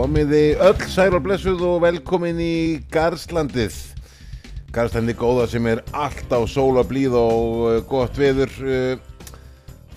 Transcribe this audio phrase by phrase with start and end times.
[0.00, 2.54] Komiði öll sæl og blessuð og velkomin í
[2.88, 3.74] Garðslandið.
[4.72, 8.54] Garðslandið góða sem er alltaf sóla blíð og uh, gott veður.
[8.64, 9.28] Uh,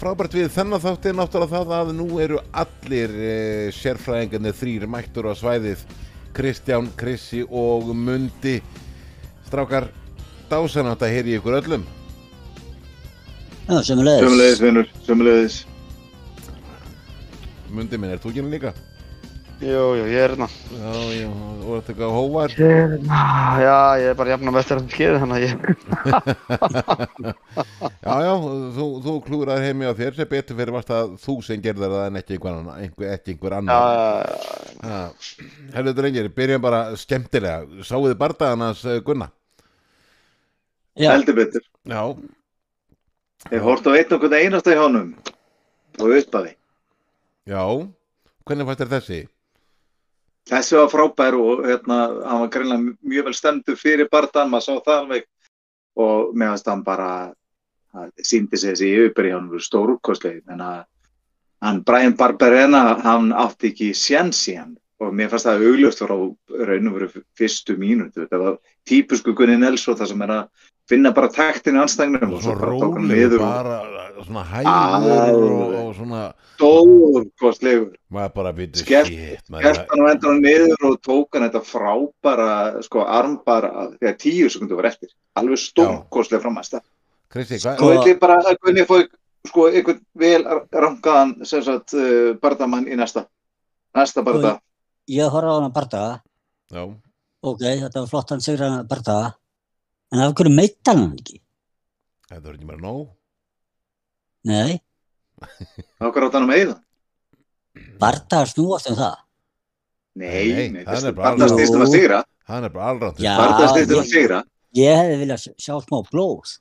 [0.01, 5.31] frábært við þennan þátt er náttúrulega það að nú eru allir uh, sérfræðingarnir þrýr mættur
[5.31, 5.87] á svæðið.
[6.35, 8.59] Kristján, Krissi og Mundi.
[9.47, 9.87] Strákar,
[10.51, 11.87] dásanátt að heyri ykkur öllum.
[13.69, 14.25] Já, sömulegis.
[14.27, 15.65] Sömulegis, vinnur, sömulegis.
[17.71, 18.81] Mundi minn, er þú ekki hérna líka?
[19.63, 20.47] Jú, jú, ég er hérna.
[20.75, 21.27] Já, já,
[21.63, 22.55] og þetta eitthvað hóvar?
[22.57, 25.51] Já, ég er bara jafn á vestur sem skeiði, þannig að ég...
[28.03, 28.33] Já, já,
[28.75, 32.05] þú, þú klúraður heimi á þér sem betur fyrir varst að þú sem gerðar það
[32.09, 34.03] en ekki einhver annar, einhver, ekki einhver Já, já,
[34.83, 34.99] Já.
[35.77, 37.83] Herðu drengir, byrjum bara skemmtilega.
[37.87, 39.29] Sáuðu þið bardagannas uh, Gunna?
[40.99, 41.63] Já, Heldur betur.
[41.87, 42.03] Já,
[43.51, 45.09] Ég hórt á einn okkur einasta í honum
[45.99, 46.53] og uppaði.
[47.47, 47.63] já.
[48.43, 49.19] Hvernig þér þessi?
[50.49, 54.73] Þessi var frábær og hérna, hann var greinlega mjög vel stemdur fyrir barðan, maður sá
[54.87, 55.27] það alveg.
[56.03, 57.09] Og meðanst hann bara
[58.25, 60.79] síndi sig þessi yfirbyrði hjá hann stórúkostlega, en að
[61.63, 64.73] hann Brian Barberena, hann átti ekki sjens í hann.
[65.03, 69.57] Og mér fannst það augljóst frá raun og veru fyrstu mínútu, þetta var típusku Gunni
[69.59, 73.05] Nelson það sem er að finna bara taktinu anstæðinum og svo Svona bara tók hann
[73.07, 76.21] rólegur, niður og bara svona hægur og, og svona,
[76.55, 77.91] stórkostlegur.
[78.13, 82.49] Maður bara byrju Skert- hann og endur hann niður og tók hann þetta frábæra
[82.85, 85.09] sko armbara þegar tíu sekundu var eftir.
[85.39, 86.77] Alveg stórkostlega framast
[87.33, 89.07] Kristi, Sko- þetta er bara að Gunni fói
[89.47, 93.25] sko einhvern vel rangaðan sem sagt uh, bardamann í næsta
[93.95, 94.59] næsta barda
[95.09, 96.21] ég horfði á hana bardaga.
[96.71, 96.83] Já,
[97.43, 99.33] Ok, þetta var flott hann sigur hana bardaga.
[100.13, 101.39] En af hverju meitt hann hann ekki?
[102.29, 103.07] þetta var ekki bara nóg.
[104.49, 104.79] Nei,
[106.03, 106.75] okkur átt hann að meiða
[108.01, 109.15] bardaga snúast um það.
[110.19, 112.89] nei, Nei, nei, það er það bara barda alveg- stýstum að sigra Það er bara
[112.93, 113.21] allrátt.
[113.23, 113.31] Já.
[113.39, 114.41] barda stýstum að ég- sigra
[114.73, 116.51] Ég hefði viljað sjá- smá blóð.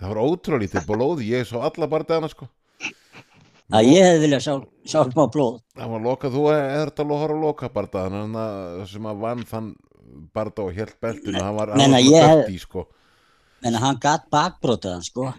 [0.00, 2.48] Það var ótrúlítið blóð, ég svo alla bardagana sko.
[3.70, 4.54] Það ég hefði viljað sjá,
[4.90, 5.60] sjá smá blóð.
[5.78, 9.18] Það var lokað, þú er þetta að horfa á loka bardagan, þannig að sem að
[9.22, 9.68] vann þann
[10.34, 12.86] barda og helt beltinu, hann var, hann var ég hef- dötti sko.
[13.64, 15.32] En hann gatt bakbrótið hann, sko.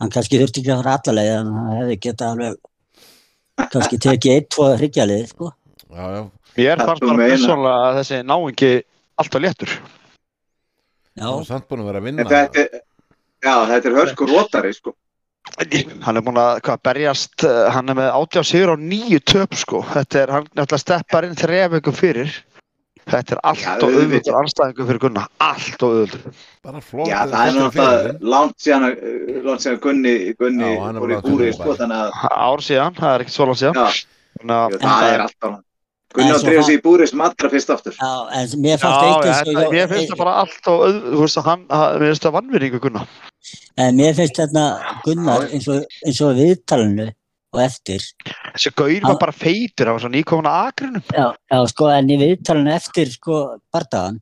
[0.00, 4.48] Hann kannski þurfti ekki að fara allalega, en hann hefði getað alveg kannski tekið eitt,
[4.54, 5.52] tvo hryggjalið, sko.
[5.94, 6.04] Já,
[6.56, 7.28] já, þú bara meina.
[7.34, 8.72] persónulega að þessi náingi
[9.22, 9.74] alltaf léttur.
[11.14, 12.24] Já, það var samt búin að vera að vinna.
[12.30, 12.80] þetta er
[13.44, 14.94] já, þetta er hörkur rótari sko
[16.02, 19.52] Hann er búin að hvað, berjast, eh, hann er með átjá sigur á nýju töp
[19.54, 19.82] sko.
[19.92, 22.32] Þetta er, hann náttúrulega steppar inn þrejum vikum fyrir.
[23.04, 24.04] Þetta er allt Já, og auðvitað.
[24.04, 25.22] auðvitað anstæðingu fyrir Gunna.
[25.44, 26.38] Allt og auðvitað.
[26.64, 27.08] Bara flott.
[27.10, 31.50] já, það er náttúrulega langt síðan að- að Gunni Gunni Já, hann fór í búri
[31.50, 32.10] síðan sko þannig að
[32.48, 33.74] Ár síðan, það er ekkert svo langt síðan.
[33.74, 35.60] já, það er
[36.14, 38.46] Gunni En á að drefa það- sig í búri sem allra fyrst aftur já, en
[38.62, 41.00] mér Já, fannst eitt já, eins og þetta- mér finnst það bara allt og auð,
[41.10, 43.06] þú veist að hann, hann- mér finnst það vannvinningu Gunna.
[43.76, 44.64] En mér finnst þetta
[45.04, 47.08] Gunnar eins og, eins og viðtalinu
[47.52, 48.00] og eftir.
[48.54, 51.02] Þessi gaur var bara feitur, hann var svo nýkomin að akrinum.
[51.10, 53.38] Já, já, sko, en í viðtalinu eftir, sko,
[53.74, 54.20] bardagan,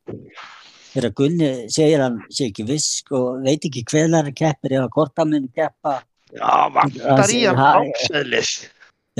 [0.95, 5.13] þegar Gunni segir hann sé ekki viss, sko, veit ekki hvenar hann keppir eða hvort
[5.21, 5.99] hann mun keppa.
[6.33, 8.53] Já, vantar í hann Ha- áseðlis.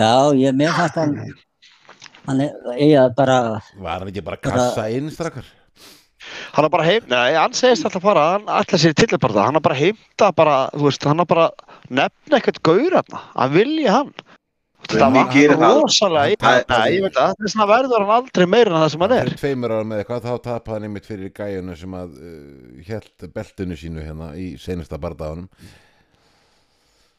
[0.01, 1.13] Já, ég, mér fannst hann,
[2.25, 3.37] hann er, bara,
[3.77, 5.45] Var hann ekki bara að kassa inn strakar?
[6.55, 9.45] Hann er bara heim, nei, hann segist alltaf að fara, hann ætla sér til bara
[9.45, 11.49] hann er bara heimta bara, þú veist, hann er bara
[11.91, 14.13] nefna eitthvað gaur hann, hann vilji hann.
[14.89, 15.75] Það var gerir það.
[15.79, 19.31] rosalega, ég veit það, þess vegna verður hann aldrei meira en það sem hann er.
[19.39, 23.77] Tveimur ára með eitthvað, þá tapaði hann einmitt fyrir gæjunu sem að uh, held beltinu
[23.79, 25.47] sínu hérna í senasta bardaganum.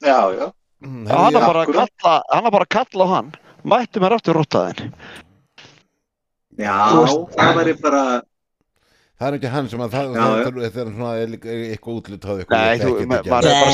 [0.04, 0.50] já, já
[0.84, 3.28] Mm, hann er bara að kalla, hann er bara að kalla á hann,
[3.64, 4.90] mættu mér aftur róttaðin.
[6.60, 6.74] Já,
[7.32, 8.02] það væri bara,
[9.14, 11.34] Það er ekki hann sem að það, Já, það, það, þetta er svona er
[11.70, 12.64] eitthvað útlutað eitthvað.
[12.64, 13.68] Nei, maður er bara að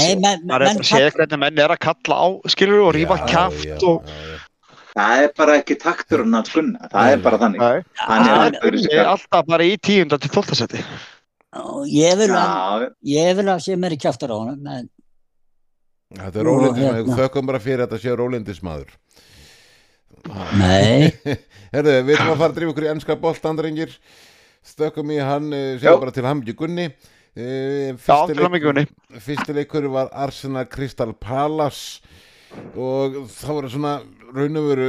[0.50, 4.12] Það að segja hvernig menn er að kalla á, skilur og rífa Já, kæft og...
[4.92, 7.66] það er bara ekki taktur hann að gunna, það er bara þannig.
[8.04, 10.84] Hann er hann- alltaf bara í tíunda til tóltasetti.
[11.88, 14.90] ég vil að, ég vil að sé mér í kjaftar á honum, en,
[16.10, 17.16] Þetta er rólindismadur, hérna.
[17.20, 18.88] þökkum bara fyrir þetta sé rólindismadur.
[20.58, 21.10] nei,
[21.72, 23.92] Herðu, við ætlum að fara að drífa okkur í ennska boltandrengir.
[24.66, 25.78] Stökkum í hann, Já.
[25.80, 26.88] segjum bara til hamngju Gunni.
[27.30, 28.86] Uh, Já, fyrsti, til að mikilvægni.
[29.22, 32.02] fyrsti leikur var Arsenal Crystal Palace
[32.74, 33.92] og það voru svona
[34.34, 34.88] raun og veru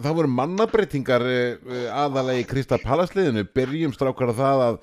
[0.00, 4.78] það voru mannabreitingar uh, aðalega í Crystal Palace liðinu byrjum strákar á það að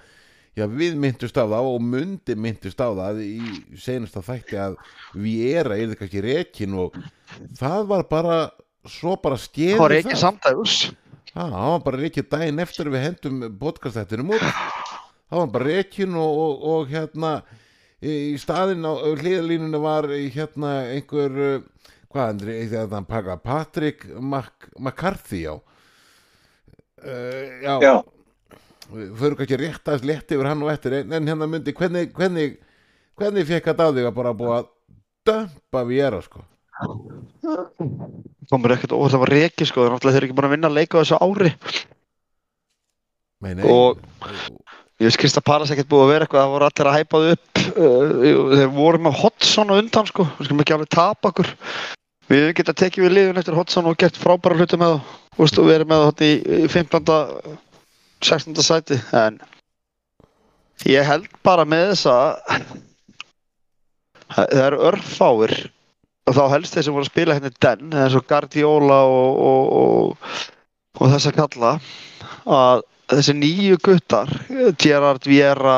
[0.62, 3.42] já, við myndust á það og mundi myndust á það í
[3.82, 4.78] senasta þætti að
[5.18, 6.96] Viera er kannski rekin og
[7.58, 8.38] það var bara
[8.86, 9.82] svo bara Það
[11.34, 14.48] hann var bara reikið daginn eftir að við hendum podcastættinum út.
[15.32, 17.32] Hann var bara reikin og, og, og hérna
[18.02, 21.62] í staðinn á hliðalínunni var hérna einhver uh,
[22.12, 25.64] hvað andri, þetta hann pakka Patrick Mac McCarthy já uh,
[27.62, 27.96] já, Já,
[28.92, 32.58] við förum kannski rétt aðeins létt yfir hann og eftir en, hérna myndi, hvernig hvernig,
[33.20, 34.72] hvernig fekk á þig að bara búa að
[35.30, 36.42] dömpa við era sko
[38.52, 39.86] komur ekkert og það var reiki sko.
[39.86, 41.54] Þannig að þeir eru ekki búin að vinna leika á þessu ári.
[43.42, 43.98] Nei, nei, Og-
[45.02, 47.32] ég veist Krista Palas ekkert búið að vera eitthvað það voru allir að hæpa þau
[47.32, 47.48] upp.
[47.72, 48.04] Uh,
[48.56, 50.28] þeir voru með Hodson á undan sko.
[50.38, 51.50] Við skulum ekki alveg tapa okkur.
[52.32, 55.02] Við hefum getað tekið við liðun eftir Hodson og gert frábæra hluti með
[55.38, 56.32] veist, og við erum með það í,
[56.64, 57.60] í 15.
[58.22, 58.62] 16.
[58.64, 59.00] sæti.
[59.18, 59.40] En
[60.86, 62.16] ég held bara með þessa
[64.32, 65.56] það það eru örfáir
[66.30, 69.76] og þá helst þeir sem voru að spila hérna den eins og Guardiola og, og,
[69.82, 70.40] og,
[71.00, 71.76] og þess að kalla
[72.46, 74.32] að þessi nýju guttar
[74.82, 75.78] Gerard Viera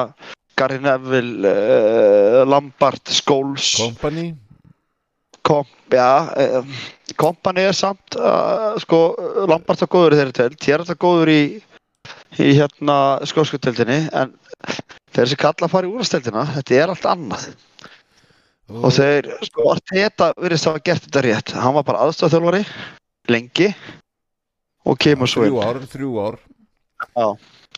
[0.60, 3.74] Gary Neville uh, Lambert, Scholes.
[3.80, 4.34] Company
[5.44, 6.84] Kom, já, uh,
[7.19, 9.01] Kompany er samt uh, sko,
[9.50, 11.42] Lambert var góður í þeirri telt Gerard var góður í,
[12.39, 12.98] í hérna
[13.28, 14.38] skóskuteldinni en
[15.13, 17.50] þeir sem kalla að fara í úrsteldina þetta er allt annað
[18.69, 22.63] og þeir, sko, Arteta virðist hafa gert þetta rétt, hann var bara aðstofþjálfari
[23.33, 23.69] lengi
[24.88, 26.39] og kemur svo þrjú inn ár, þrjú ár.
[27.04, 27.27] Já.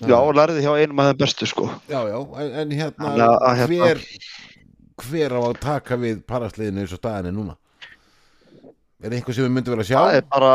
[0.05, 1.69] Já, og lærði hjá einum af þeim bestu sko.
[1.89, 4.01] Já, já, en, en hérna, Þannig að- að hérna- hver
[5.05, 7.55] hver á að taka við parasliðinu eins og staðan er núna?
[9.03, 9.97] Er einhver sem við myndum vera að sjá?
[9.99, 10.51] Það er bara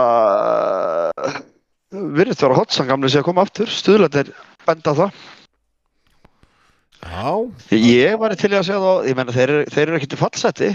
[1.26, 1.40] uh,
[2.16, 3.68] virðist vera hotsan gamli sem að koma aftur.
[3.70, 4.30] Stuðlættir
[4.66, 5.20] benda það
[7.04, 7.32] já,
[7.76, 10.70] Ég var til að segja það, ég menna þeir, þeir eru ekki til fallseti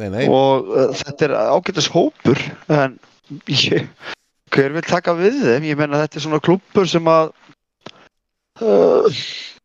[0.00, 0.24] nei, nei.
[0.30, 2.40] Og uh, þetta er ágætis hópur
[2.72, 2.96] en
[3.50, 3.86] ég,
[4.54, 5.68] hver vil taka við þeim?
[5.70, 7.32] Ég menna þetta er svona klúppur sem að
[8.64, 9.20] uh,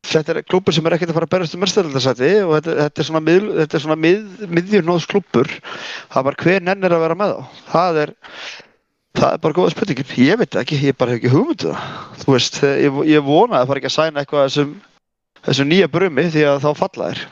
[0.06, 3.04] þetta er klúppur sem er ekkert að fara að berast um mérstæðaldasæti og þetta, þetta
[3.04, 5.52] er svona, mið, þetta er svona mið, miðjurnóðs klúppur
[6.14, 7.60] það bara hver nennir að vera með þá.
[7.74, 8.16] Það er
[9.16, 11.92] Það er bara góða spurningin, ég veit ekki, ég bara hef ekki hugmyndu það.
[12.20, 14.56] Þú veist, ég, ég vona að það fara ekki að sæna eitthvað af
[15.46, 17.26] þessum nýja brumi því að þá falla þér.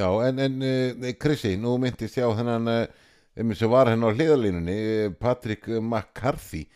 [0.00, 4.10] Já, en, en uh, Krissi, nú myndist ég á þennan um, sem var henn á
[4.12, 6.66] hliðalínunni uh, Patrick McCarthy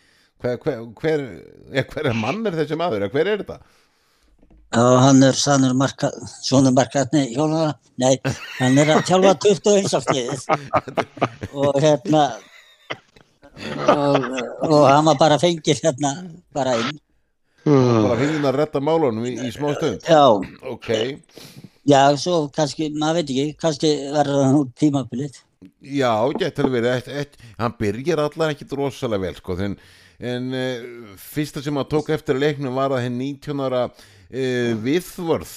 [0.45, 1.25] hver, hver, hver,
[1.93, 3.61] hver er mann er þessi maður, hver er þetta?
[4.75, 6.11] Já, hann er sannur marka,
[6.43, 8.17] svona markaðni hjónara, nei,
[8.59, 10.41] hann er að þjálfa 21 aftíðið
[11.55, 12.25] og hérna
[13.95, 14.27] og,
[14.67, 16.15] og hann var bara fengið hérna
[16.57, 16.99] bara inn.
[17.65, 20.05] Bara fengið að retta málunum í, í smá stund.
[20.05, 20.21] Já,
[20.71, 20.89] Ok,
[21.89, 25.41] já, svo kannski, maður veit ekki, kannski verður hann út tímabilið.
[25.81, 27.09] já, getur verið.
[27.09, 29.77] Eitt, hann byrjar allar ekkit rosalega vel sko, en,
[30.21, 35.55] en uh, fyrsta sem hann tók eftir leiknum var að henn 19 ára uh, Viðvörð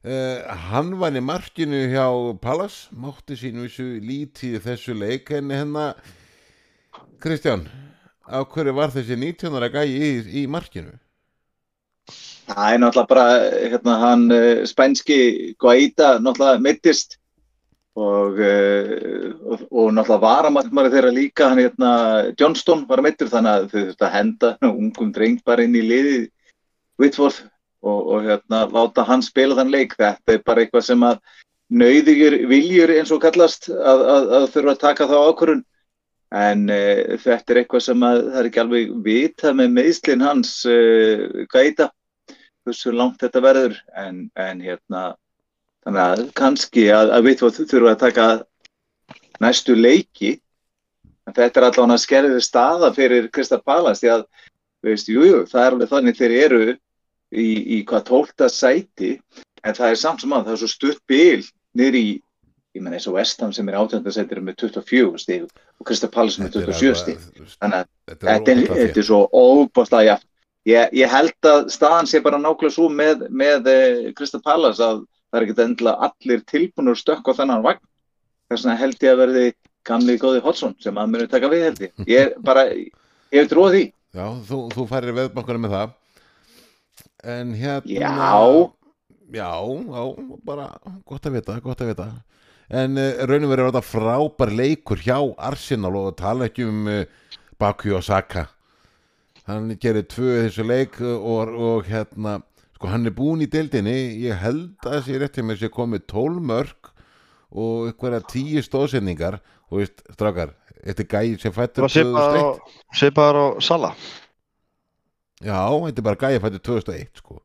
[0.00, 0.40] Uh,
[0.70, 2.06] hann var í markinu hjá
[2.40, 5.82] Pallas, mátti sínu þessu lítið þessu leik en hérna
[7.20, 7.66] Kristján,
[8.30, 10.10] á hverju var þessi 19 ára gæi í,
[10.42, 10.94] í markinu?
[12.50, 13.26] það er náttúrulega bara
[13.70, 15.18] hérna, hann uh, spænski
[15.60, 17.16] Guaita náttúrulega mittist
[17.98, 21.92] og, uh, og, og náttúrulega varamarkmari þeirra líka hann hérna
[22.40, 26.18] Johnston var mittur þannig að þau þurftu að henda ungum dreng bara inn í liði
[27.00, 27.44] Whitworth
[27.82, 31.20] og, og hérna láta hann spila þann leik þetta er bara eitthvað sem að
[31.70, 35.66] nöyðugjur viljur eins og kallast að, að, að þurfa að taka þá ákvörun
[36.30, 40.52] en uh, þetta er eitthvað sem að það er ekki alveg vitað með meðslinn hans
[40.68, 41.90] uh, Guaita
[42.66, 43.80] hversu langt þetta verður.
[43.98, 45.02] En, en hérna
[45.84, 48.28] þannig að kannski að, að við þurfum að taka
[49.40, 50.36] næstu leiki.
[51.28, 54.24] En þetta er allavega að skerðið staða fyrir Krista Palans því að
[54.86, 57.46] veist, jú, jú, það er alveg þannig þeir eru í,
[57.76, 59.16] í hvað tólta sæti.
[59.64, 61.42] En það er samt sem að það er svo stutt bil
[61.76, 62.06] niður í,
[62.76, 66.38] ég menn eins og Vestham sem er átjönda sætir með 24 stíg og Krista Palans
[66.40, 67.22] með 27 stíg
[67.58, 67.88] þannig að
[68.20, 70.26] Þetta er, er svo óbáslega jafn.
[70.68, 73.70] Ég, ég held að staðan sé bara nákvæmlega svo með, með
[74.18, 77.82] Krista Pallas að það er ekkert endilega allir tilbúinur stökk á þennan vagn.
[78.50, 79.46] Þess vegna held ég að verði
[79.86, 81.94] gamli góði Hodson sem að muni taka við held ég.
[82.10, 83.84] Ég er bara, ég hef tróð því.
[84.10, 85.96] Já, þú, þú færir veðbankunum með það
[87.30, 88.72] En hérna Já.
[89.30, 90.02] Já, já,
[90.42, 90.64] bara
[91.06, 92.06] gott að vita, gott að vita
[92.70, 97.02] En uh, raunum verður þetta frábær leikur hjá Arsenal og tala ekki um uh,
[97.58, 98.46] Baku og Saka.
[99.48, 102.38] Hann gerir tvö þessu leik og, og hérna
[102.76, 103.96] sko hann er búinn í deildinni.
[104.22, 106.92] Ég held að þessi rétt hjá mér sé komið 12 mörg
[107.50, 113.94] og einhverja tíu stóðsendingar og veist, strákar, þetta er gæði sem fættur svipaðar á Sala.
[115.42, 117.40] Já, þetta er bara gæja fættur 2001 sko.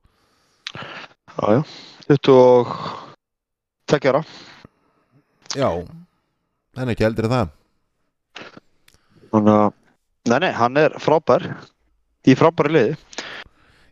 [1.33, 1.61] Já, já,
[2.29, 4.21] 22 ára
[5.55, 5.69] Já,
[6.75, 7.53] hann er ekki eldri en það.
[9.31, 9.73] Þannig að,
[10.31, 11.45] nei, nei, hann er frábær
[12.25, 12.97] í frábæri liði.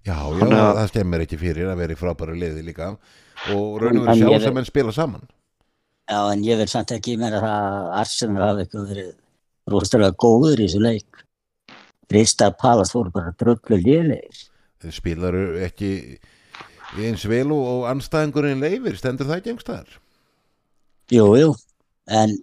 [0.03, 2.89] Já, já, Hann er- það skemmir ekki fyrir að vera í frábæru liði líka.
[3.53, 5.23] Og raun og En verið sjá ég- sem enn spila saman.
[6.09, 9.13] Já, en ég vil samt ekki meina það að Arsenal hafi eitthvað verið
[9.71, 11.23] rosalega góður í þessu leik.
[12.09, 14.49] Krista Palas voru bara dröllu lélegir.
[14.83, 16.19] þeir spilaru ekki
[16.99, 19.87] eins vel og, og anstæðingurinn leifir, stendur það ekki einhverstaðar
[21.13, 21.49] Jú, jú,
[22.09, 22.33] en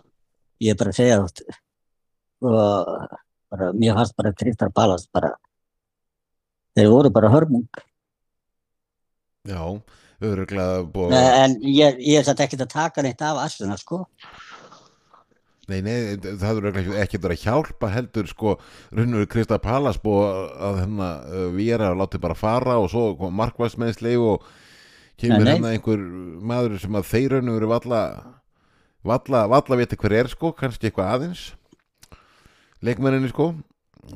[0.63, 1.41] ég er bara að segja að
[2.41, 3.17] og
[3.51, 5.35] bara, mér fannst bara Krista Palas bara
[6.79, 7.67] þeir voru bara hörmung.
[9.49, 9.61] Já,
[10.23, 14.05] öruglega búið En ég, ég er samt ekkert að taka neitt af Arsenal, sko.
[15.71, 18.57] Nei, nei, það eru ekki, verið að hjálpa heldur sko,
[18.95, 21.11] raunur Krista Pallas búið að hérna
[21.55, 24.47] vera og látið bara fara og svo markvæsmeðsli og
[25.21, 26.03] kemur hérna einhver
[26.43, 28.03] maður sem að þeir raunur eru valla
[29.07, 31.45] valla, valla viti hver er sko, kannski eitthvað aðeins.
[32.85, 33.51] Leikmenninni sko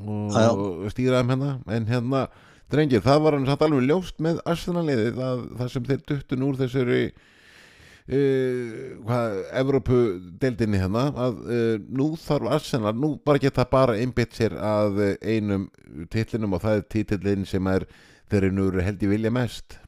[0.00, 1.52] og, og stýraðum hérna.
[1.76, 2.24] En hérna,
[2.72, 6.58] drengir, það var hann satt alveg ljóst með Arsenal-liðið að það sem þeir duttun úr
[6.62, 8.74] þessari uh,
[9.04, 15.00] hvað, Evrópu-deildinni hérna að uh, nú þarf Arsenal, nú bara geta bara einbytt sér að
[15.20, 15.68] einum
[16.12, 17.88] titlinum og það er titillin sem er
[18.32, 19.80] þeir eru nú held ég vilja mest.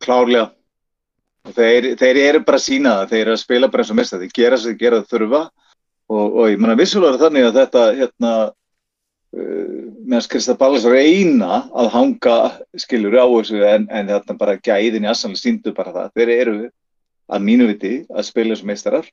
[0.00, 0.50] Klárlega
[1.48, 4.32] þeir, þeir eru bara sína það þeir eru að spila bara eins og mesta, þeir
[4.36, 5.42] gera sem þeir gera þurfa.
[6.10, 9.80] Og, og ég menna vissulega er þannig að þetta hérna uh,
[10.10, 12.36] meðan Krista Ballas reyna að hanga
[12.82, 16.12] skilur á þessu en, en þetta bara gæðin í Assanlega síndu bara það.
[16.18, 16.56] Þeir eru
[17.30, 19.10] að mínu viti að spila eins og meistarar.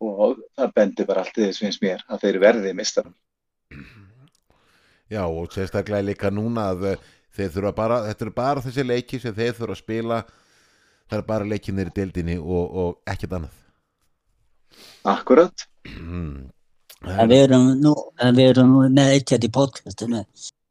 [0.00, 3.12] Og það bendir bara allt í þess finnst mér að þeir verði meistarar.
[5.10, 9.20] Já og sérstaklega líka núna að uh, þeir þurfa bara, þetta eru bara þessi leiki
[9.20, 10.20] sem þeir þurfa að spila
[11.10, 13.58] það er bara leikinir í deildinni og, og ekkert annað.
[15.10, 15.66] Akkurat.
[15.90, 16.48] Mm.
[17.10, 20.22] En við erum nú, en við erum nú með eitt hérna í podcastinu.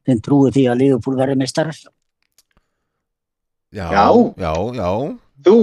[0.06, 1.76] Sem trúi því að Liverpool verði meistarar.
[3.70, 4.06] Já, Já.
[4.40, 4.90] já, já.
[5.46, 5.56] Þú,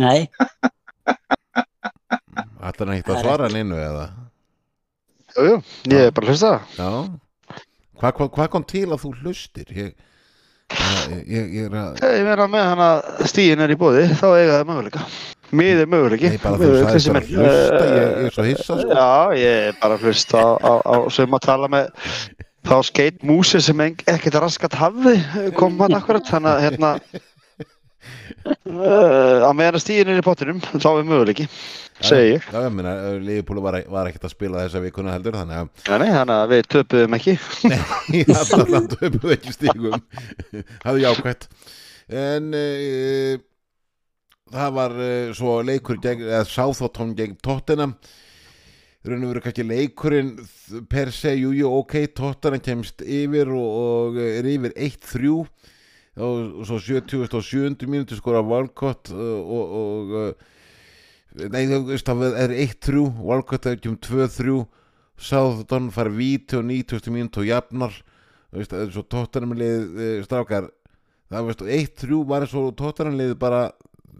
[0.00, 0.20] Nei,
[2.60, 4.06] Ætlar hann ekkert að er svara neinu eða?
[5.34, 5.56] Jú, jú,
[5.92, 6.52] ég er bara að hlusta.
[6.76, 6.88] Já.
[8.00, 9.68] Hvað hva, hva kom til að þú hlustir?
[9.76, 9.92] Ég,
[11.26, 14.58] ég, ég, er að Ég meina með hann að stíðin er í bóði þá eiga
[14.58, 15.06] það möguleika.
[15.60, 16.30] Mið er möguleiki.
[16.30, 18.92] Nei, bara þú sagðist að hlusta, ég, ég er svo hissa sko.
[18.94, 19.08] Já,
[19.40, 21.90] ég er bara að hlusta á, á, sem að tala með
[22.68, 25.16] þá skeit músi sem ekkert raskat hafði
[25.56, 26.90] kom hann akkurat þannig að hérna
[28.68, 31.48] uh, á meðan að stíðin er í pottinum þá er möguleiki
[32.08, 32.46] segi ég.
[32.46, 35.98] Já, ég meina, Leifupúlu var, var ekkert að spila þessa vikuna heldur Þannig að Nei,
[36.02, 37.36] nei, þannig að við töpuðum ekki.
[37.70, 37.80] Nei,
[38.38, 40.00] alltaf töpuðu ekki stígum
[40.82, 41.46] Það er jákvætt.
[42.20, 43.44] En uh,
[44.56, 47.38] það var uh, svo leikur gegn, eða Sáþóttón gegn
[49.08, 50.34] raun og veru kannski leikurinn
[50.90, 55.46] per se, jú, jú, ok Tottenham kemst yfir og, og er yfir 1-3 og,
[56.20, 60.48] og svo 70 og 70 mínútur skora Walcott uh, og, og
[61.36, 64.60] nei, þú veist, það er 1-3 Walcott er ekki um 2-3
[65.20, 67.96] Sáþóttón fara víti og 90 mínútur og jafnar.
[68.50, 70.70] Þú veist, það er svo tóttanumlið strákar.
[71.30, 73.66] Það veist, 1-3 var eins og tóttanumlið bara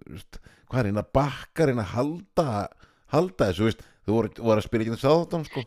[0.05, 2.49] veist, hvað er einn að bakka einn að halda
[3.15, 5.65] halda þessu, veist, þú voru, voru að spila ekki þess aðáttan sko.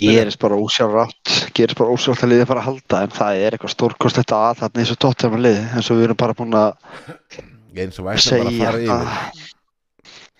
[0.00, 3.74] Gerist bara ósjálfrátt gerist bara ósjálfrátt að liðið fara að halda en það er eitthvað
[3.74, 6.70] stórkostlegt að þarna eins og liði eins og við erum bara búin að
[7.76, 9.46] eins og bara að segja fara yfir.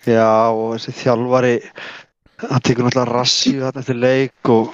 [0.09, 1.55] já og þessi þjálfari
[2.39, 4.71] hann tekur náttúrulega rassíu þarna eftir leik og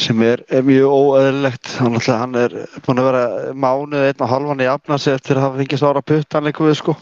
[0.00, 1.70] sem er, er mjög óeðlilegt.
[1.80, 3.22] Hann, hann er búin að vera
[3.56, 6.96] mánuð einn og halvan í afnasi eftir að hafa fengið sára puttan leikum við sko.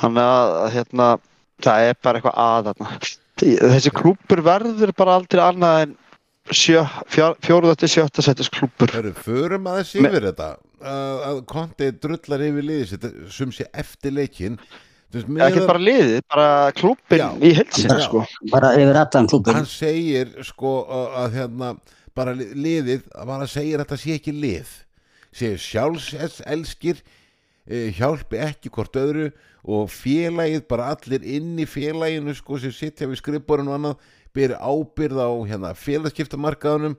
[0.00, 1.08] Hann að að, hérna
[1.60, 2.94] það er bara eitthvað að þarna.
[3.40, 5.94] Þessi klúpur verður bara aldrei annað en
[6.50, 8.92] fjóruða til sjötta setjast klúpur
[9.22, 10.50] förum aðeins yfir þetta
[10.80, 14.58] að, Konti drullar yfir liðið sitt sum sé eftir leikin
[15.10, 17.28] Þú veist, ekki bara liðið, bara klúpin Já.
[17.42, 18.04] í heilsin Já.
[18.06, 18.20] sko
[18.52, 19.56] bara yfir allan klubin.
[19.58, 21.70] hann segir sko að, að hérna
[22.14, 24.70] bara li- liðið, bara segir að þetta sé ekki lið
[25.34, 27.02] segir sjálfselskir
[27.66, 29.30] eh, hjálpi ekki hvort öðru
[29.66, 34.60] og félagið bara allir inn í félaginu sko sem sitja við skrifborun og annað byrja
[34.62, 36.94] ábyrð á hérna félagskiptamarkaðunum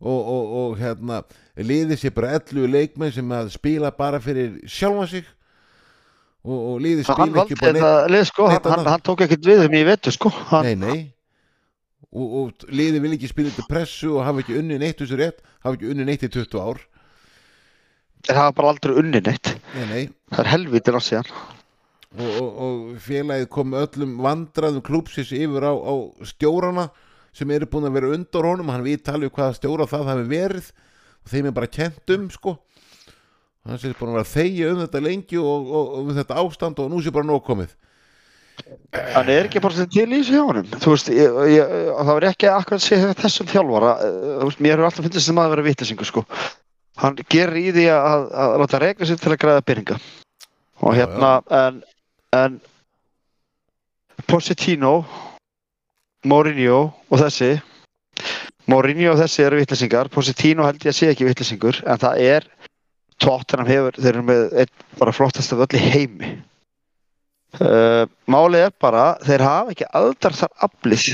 [0.00, 1.22] og, og, og hérna
[1.58, 5.26] liðið sé bara 11 leikmenn sem að spila bara fyrir sjálfa sig.
[6.44, 9.62] Og, og liðið spila ekki bara lið sko, hann, neitt hann, hann tók ekkert við
[9.64, 10.32] þeim í vetu sko.
[10.50, 10.98] Hann, Nei, nei.
[12.14, 15.40] Og, og liði vil ekki spila til pressu og hafa ekki unni neitt þessu rétt,
[15.64, 16.82] hafa ekki unni neitt í 20 ár.
[18.28, 19.50] Það var bara aldrei unni neitt.
[19.74, 21.32] nei, nei, Það er helvítið langt síðan.
[22.14, 26.84] og, og, og félagið kom öllum vandraðum klúpsis yfir á, á stjórana
[27.34, 30.70] sem eru búin að vera undir honum hann við talið hvaða stjóra það hafi verið
[31.24, 32.58] og þeim er bara kent um sko
[33.64, 36.40] hann sé búin að vera að þegja um þetta lengi og, og, og um þetta
[36.44, 37.74] ástand og nú sé bara nóg komið
[38.94, 40.20] Hann er ekki bara til í.
[40.22, 43.94] Þú veist, ég, ég, það var ekki akkurat að segja þessum þjálfara.
[44.04, 46.22] eh, veist, mér hefur alltaf finnst þessum að vera vitlisingu, sko.
[47.02, 49.98] Hann gerir í því að, að láta reyka sér til að græða byrninga.
[50.84, 51.82] Og Já, hérna, en,
[52.38, 52.60] en
[54.30, 54.94] Pochettino,
[56.24, 56.78] Mourinho
[57.10, 57.50] og þessi,
[58.70, 60.10] Mourinho og þessi eru vitlisingar.
[60.12, 62.48] Pochettino held ég að sé ekki vitlisingur, en það er
[63.22, 66.32] Tottenham hefur, þeir eru með einn bara flottasta völl í heimi.
[67.60, 71.04] Uh, málið er bara þeir hafa ekki aldar þar aflið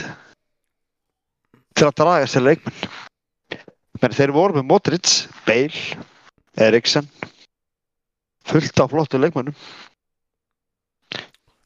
[1.77, 2.87] til að draga sér leikmenn.
[4.01, 5.11] Menn þeir voru með Modric,
[5.45, 5.99] Bale
[6.57, 7.09] Eriksen
[8.51, 9.57] fullt af flottu leikmennum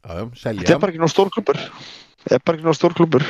[0.05, 3.27] þetta er bara ekki stórklubur þetta er bara ekki náðu stórklubur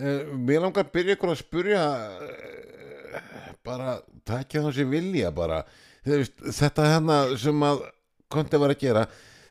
[0.00, 1.80] Eh, Mér langar að byrja ykkur að spurja
[2.24, 3.18] eh,
[3.66, 5.58] bara takja það sem vilja bara.
[6.06, 7.82] Þú veist, þetta hérna sem að
[8.30, 9.02] Konti var að gera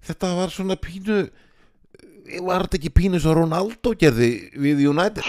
[0.08, 5.27] þetta var svona pínu eh, var þetta ekki pínu svo Ronaldo gerði við United?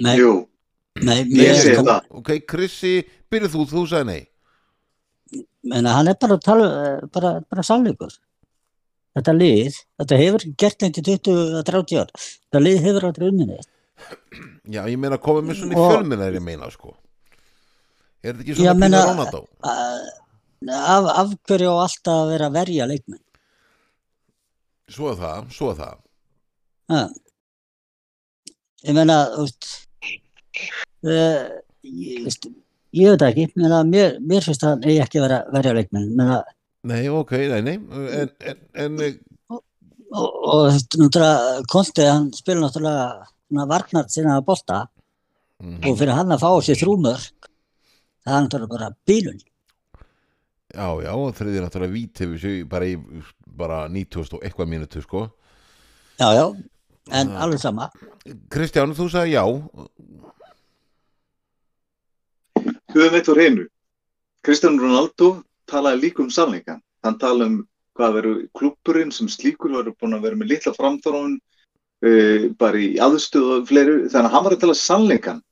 [0.00, 0.16] Nei,
[1.02, 2.08] nei, ég segi það.
[2.20, 2.94] ok, Krissi,
[3.32, 5.42] byrjuð þú, þú sagði nei.
[5.66, 6.66] Menna, hann er bara, að tala,
[7.12, 8.12] bara, bara sannleikur.
[9.16, 12.10] Þetta lið, þetta hefur ekki gert neitt í 20-30 ár.
[12.20, 13.58] Þetta lið hefur aldrei unninni.
[14.68, 16.90] já, ég meina að koma með svona í ég meina sko
[18.22, 19.40] er þetta ekki Já, svona pínu meina- Ronaldo
[20.66, 23.22] Af, af hverju á alltaf að vera að verja leikmenn?
[24.90, 25.96] svo er það, svo er það
[26.90, 27.00] Ha.
[28.86, 29.66] Ég meina, þú veist,
[31.02, 31.48] uh,
[31.82, 32.28] ég,
[32.94, 36.12] ég veit ekki, meina, mér, mér finnst það eigi ekki að vera að verja leikmenn.
[36.20, 36.36] Meina,
[36.90, 37.76] nei, ok, nei, nei
[38.20, 39.16] en, en, en eh,
[39.50, 39.62] og,
[40.20, 43.08] og þú veist, náttúrulega, Konti, hann spila náttúrulega
[43.46, 44.84] svona varnart sinna að bolta
[45.62, 45.82] mhm.
[45.82, 47.50] og fyrir hann að fá sér þrúmörk,
[48.24, 49.42] það er náttúrulega bara bílun.
[50.76, 52.96] Já, já, og þriðið er náttúrulega vít hefur sér bara í
[53.56, 55.28] bara 90 og eitthvað mínútu, sko.
[56.20, 56.46] Já, já,
[57.12, 57.38] en Já.
[57.44, 57.90] alveg sama.
[58.52, 59.44] Kristján, þú sagði já.
[62.96, 63.66] höfum eitt á reynu.
[64.44, 66.82] Kristján Ronaldo talaði líka um sannleikan.
[67.04, 67.58] Hann talaði um
[67.96, 72.96] hvað veru klúpurinn sem slíkur var búin að vera með litla framþróun uh, bara í
[73.02, 75.42] aðstöðu og fleiri, þannig að hann var að tala sannleikan.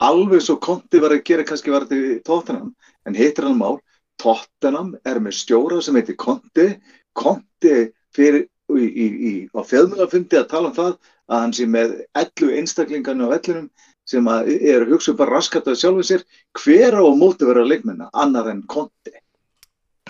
[0.00, 2.72] Alveg svo Konti var að gera kannski var þetta Tottenham,
[3.04, 3.80] en heitir hann mál,
[4.20, 6.70] Tottenham er með stjóra sem heitir Konti,
[7.16, 10.92] Konti fyrir í, í, í, á fjöðmjölafundi að tala um það
[11.30, 13.70] að hann sé með 11 einstaklingarnu á vellinum
[14.10, 16.24] sem að er að hugsa um bara raskat að sjálfu sér.
[16.58, 19.19] Hver á að móti vera leikmenna annar en Konti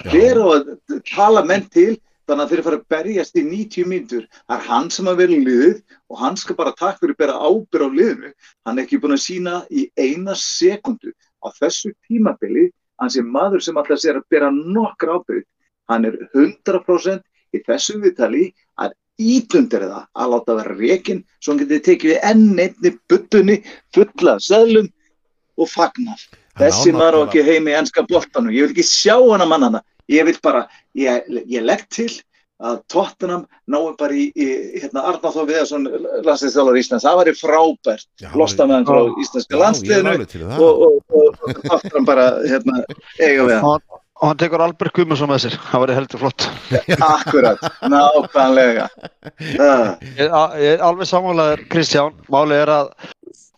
[0.05, 0.71] hver að
[1.09, 1.95] tala menn til
[2.29, 4.27] þannig að þeir fara að berjast í 90 mínútur?
[4.47, 7.39] Það er hann sem að vera liðið og hann skal bara takk fyrir að bera
[7.41, 8.33] ábyrð á liðinu.
[8.67, 12.69] Hann er ekki búin að sína í eina sekundu á þessu tímabili.
[13.01, 15.47] Hann sé maður sem alltaf sér að bera nokkra ábyrð
[15.91, 17.25] hann er 100%
[17.57, 18.51] í þessu viðtali.
[18.79, 23.59] Að ítundir það að láta vera rekin svo hann getið tekið enn einni buttunni
[23.95, 24.89] fulla af seðlum
[25.61, 26.23] og fagnar
[26.59, 28.53] þessi maður á ekki heimi í ennska boltanum.
[28.55, 29.85] Ég vil ekki sjá hana mannana.
[30.11, 30.65] Ég vil bara,
[30.99, 32.11] ég, ég legg til
[32.61, 34.49] að Tottenham náum bara í, í
[34.83, 35.87] hérna, Arnar Þó Viðarsson
[36.27, 38.09] landsliðstjólar Íslands, það væri frábært.
[38.21, 40.61] Já, losta með hann frá íslenska í það.
[40.61, 42.83] og, og, og, og Tottenham bara hérna,
[43.21, 43.71] eiga við hann.
[43.71, 45.57] Og, hann tekur Albert Guðmundsson með sér.
[45.71, 46.49] Það væri heldur flott.
[47.07, 48.91] Akkurat, nákvæmlega.
[49.41, 52.19] Ég er alveg sammálaður Kristján.
[52.33, 52.93] Málið er að,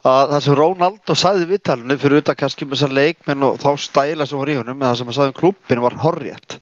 [0.09, 3.69] að það sem Ronaldo sagði í viðtalinu fyrir utan kannski með þessar leikmenn og þá
[3.85, 6.57] stæla sem var í honum eða það sem hann sagði um klubbin var horrjætt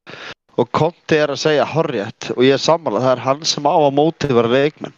[0.61, 3.75] og Conti er að segja horrjætt og ég er sammálað, það er hann sem á
[3.81, 4.97] að móti vera leikmenn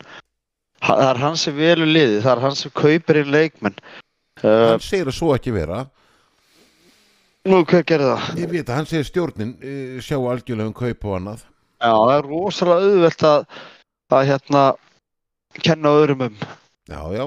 [0.83, 4.73] Ha- það er hann sem velur liði, það er hann sem kaupir inn leikmenn uh,
[4.75, 5.85] Hann segir að svo ekki vera.
[7.47, 8.41] nú hver gerði það?
[8.43, 11.45] Ég veit að hann segir stjórnin uh, sjá algjörlega um kaup og annað.
[11.83, 13.47] Já, það er rosalega auðvelt að,
[14.19, 14.65] að hérna
[15.63, 16.37] kenna öðrum um
[16.91, 17.25] Já, já,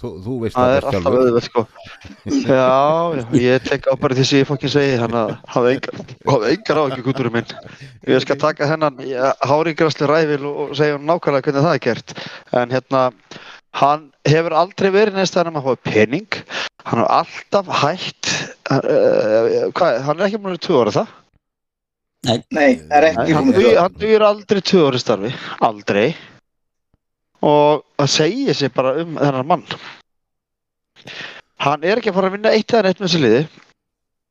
[0.00, 1.64] þú, þú veist það það er alltaf auðvelt sko.
[2.50, 6.52] Já, ég tek á bara því sem ég fokkin segi hann að hafa engar, hafa
[6.52, 7.52] engar á ekki kúturum minn.
[8.10, 9.00] Ég skal taka hennan
[9.46, 12.16] háringrasli ræfil og, og segja hann nákvæmlega hvernig það er gert.
[12.62, 13.04] En hérna
[13.76, 16.40] hann hefur aldrei verið neist að hann hafa pening.
[16.86, 18.32] Hann har alltaf hætt
[18.70, 21.14] uh, hvað, hann er ekki múlið tvö ára það?
[22.26, 23.26] nei, það er ekki.
[23.26, 25.34] Hann, komið dugi- til hann dugir aldrei tvö ára starfi.
[25.66, 26.08] Aldrei
[27.46, 29.64] og það segir sér bara um þennan mann.
[31.62, 33.40] Hann er ekki að fara að vinna eitt eða neitt með þessu liði.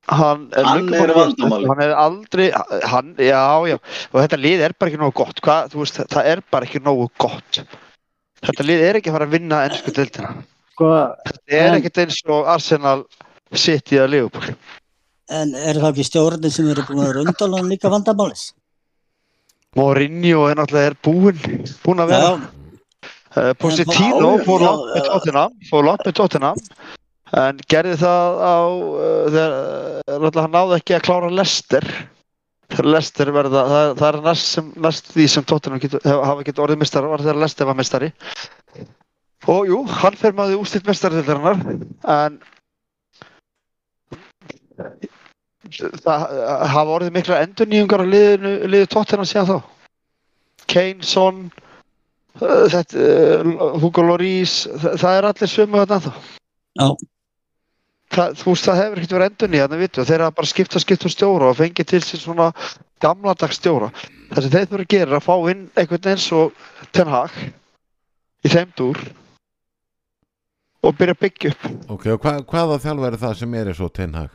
[0.06, 1.68] Hann er, Hann er vandamálið.
[1.72, 2.44] hann er aldrei
[2.92, 3.40] hann, já,
[3.72, 3.78] já,
[4.12, 5.40] og þetta lið er bara ekki nógu gott.
[5.42, 7.62] Hvað, þú veist, það er bara ekki nógu gott.
[8.46, 10.36] Þetta lið er ekki að fara að vinna ennsku dildina
[10.76, 10.90] Sko,
[11.26, 13.06] þetta er En- ekkert eins og Arsenal
[13.56, 14.56] City að Liverpool.
[15.32, 18.50] En er það ekki stjórnir sem eru búin að vera undan líka vandamális?
[19.76, 21.40] Mourinho er náttúrulega er búinn
[21.84, 22.28] búinn að vera.
[22.30, 22.65] Já,
[23.60, 25.08] Positino Já, fór langt með já.
[25.12, 26.62] Tottenham fór langt með Tottenham.
[27.36, 29.56] En gerði það á uh, þegar
[30.08, 31.88] náttúrulega hann náði ekki að klára Leicester.
[32.72, 36.80] Þegar Leicester verða það, það er næst, sem, næst því sem hef- hafa getur orðið
[36.82, 38.12] mistari var þegar Leicester var mistari
[39.46, 41.60] og jú, hann fer maður ústilt mistari til hennar
[42.10, 42.40] en
[46.02, 46.24] það
[46.72, 49.58] hafa orðið mikla endurnýjungar á liðinu, liðu Tottenham síðan þá.
[50.72, 51.44] Kane, Son
[52.40, 56.10] þetta, uh, Hugo Lloris það, það er allir sömu þarna þá
[56.76, 56.88] Já.
[58.16, 60.82] það, þú veist það hefur ekkert verið endurnýjað þarna vitu og þeir hafa bara skipta
[60.84, 62.50] skipta um stjóra og fengið til sér svona
[63.04, 63.92] gamladags stjóra
[64.34, 67.38] það sem þeir þurfa að gera er að fá inn einhvern eins og Ten Hag
[68.46, 69.00] í þeim dúr
[70.86, 73.82] og byrja að byggja upp Ok, og hva, hvaða þjálfari er það sem er eins
[73.82, 74.34] og Ten Hag?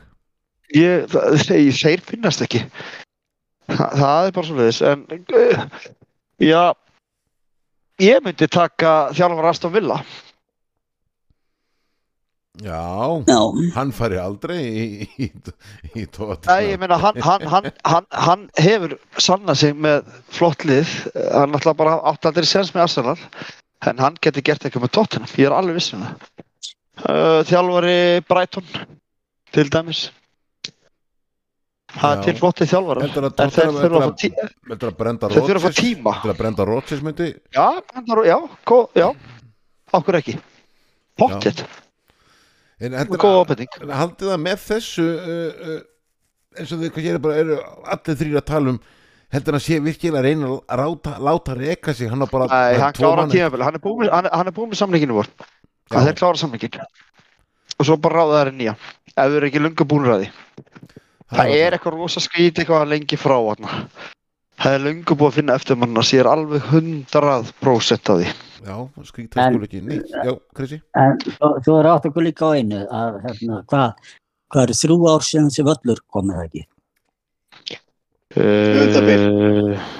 [0.75, 2.65] ég, það, þeir, þeir finnast ekki
[3.71, 5.61] Þa, það er bara svo leiðis en uh,
[6.43, 6.63] já
[8.01, 10.01] ég myndi taka þjálfur Aston Villa.
[12.61, 13.39] Já, já,
[13.77, 14.85] hann fari aldrei í,
[15.23, 15.27] í,
[15.95, 20.65] í tótt Nei, ég meina, hann, hann, hann, hann, hann hefur sannað sig með flott
[20.67, 20.91] lið.
[21.31, 23.15] Hann ætla bara átt aldrei séns með Arsenal
[23.87, 25.35] en hann getur gert eitthvað með Tottenham.
[25.39, 26.27] Ég er alveg viss um það.
[27.01, 28.67] Uh, Þjálfari Brighton
[29.55, 30.09] til dæmis
[31.97, 34.31] það er til flotti þjálfara Heldur að en þeir þurfa að fá tí-
[34.71, 36.13] Heldur að Brenda þeir þurfa að fá Rodgers tíma.
[36.17, 37.27] Heldur að Brenda Rodgers myndi
[37.57, 37.67] Já,
[38.31, 38.37] já,
[39.01, 39.07] já.
[39.91, 40.37] Okkur ekki.
[41.19, 41.65] Pottet,
[42.81, 45.81] En að haldið það með þessu uh, uh,
[46.57, 46.79] eins og
[47.21, 47.57] bara eru
[47.93, 48.79] allir þrýr að tala um
[49.31, 52.09] heldur hann sé virkilega að reyna að ráta, láta reka sig?
[52.11, 52.95] Hann bara Nei, hann
[53.67, 55.29] hann er búinn með- hann er- er búinn með samlinginu vor.
[55.91, 56.07] Já.
[56.07, 56.79] þeir klára samlingin
[57.79, 58.73] og svo bara ráða þær nýja
[59.11, 60.29] ef þau eru ekki lungu búinir að því
[61.31, 63.67] það er eitthvað rosa skýt eitthvað lengi frá hann
[64.61, 68.75] það er lungu búið að finna eftir mann að sér alveg 100% af því Já,
[68.77, 73.15] En- skul ekki nýtt Já, Krissi en þú, er átt okkur líka á einu að
[73.25, 74.11] hérna, hvað
[74.51, 76.67] hva eru þrjú ár síðan sem völlur komið það ekki?
[78.31, 79.23] Undanbil.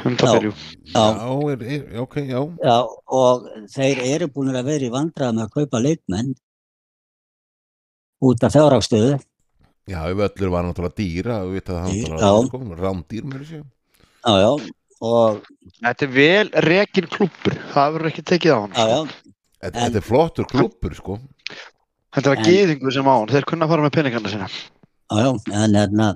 [0.08, 0.52] Undanbyrjú
[0.91, 1.04] Já.
[1.17, 5.48] Já, er, er, ok, já Já, og þeir eru búin að vera í vandræða með
[5.48, 6.32] að kaupa leikmenn
[8.22, 9.17] út af fjárhagstöðu.
[9.91, 11.39] Já, ef öllur var náttúrulega dýra
[12.47, 13.62] sko, rándýr með þessu
[14.21, 14.51] Já, já,
[15.01, 15.41] og
[15.82, 18.99] Þetta er vel rekin klúppur það verður ekki tekið á hann já, já,
[19.62, 21.15] Þetta En- þetta er flottur klúppur sko.
[22.12, 24.47] Þetta er að En- gýðingu sem á hann þeir kunna fara með peningana sína.
[24.49, 26.08] Já, já, en hérna,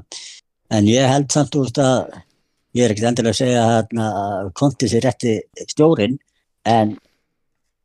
[0.71, 2.15] en ég held samt úr að
[2.75, 4.07] ég er ekkert endilega að segja að hérna,
[4.39, 5.35] að konti sér rétti
[5.69, 6.17] stjórin,
[6.65, 6.95] en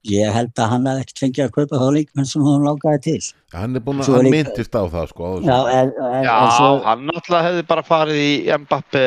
[0.09, 3.21] ég held að hann hafði ekkert fengið að kaupa þá leikmenn sem hún langaði til.
[3.53, 5.51] Hann er búin að, hann myndist á það sko á þessu.
[5.51, 8.33] Já, en, en, Já, en svo, hann náttúrulega hefði bara farið í
[8.65, 9.07] Mbappe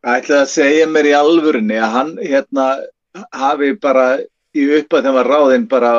[0.00, 2.68] ætlaði að segja mér í alvörunni að hann hérna
[3.36, 4.06] hafi bara
[4.56, 5.92] í uppað þegar var ráðinn bara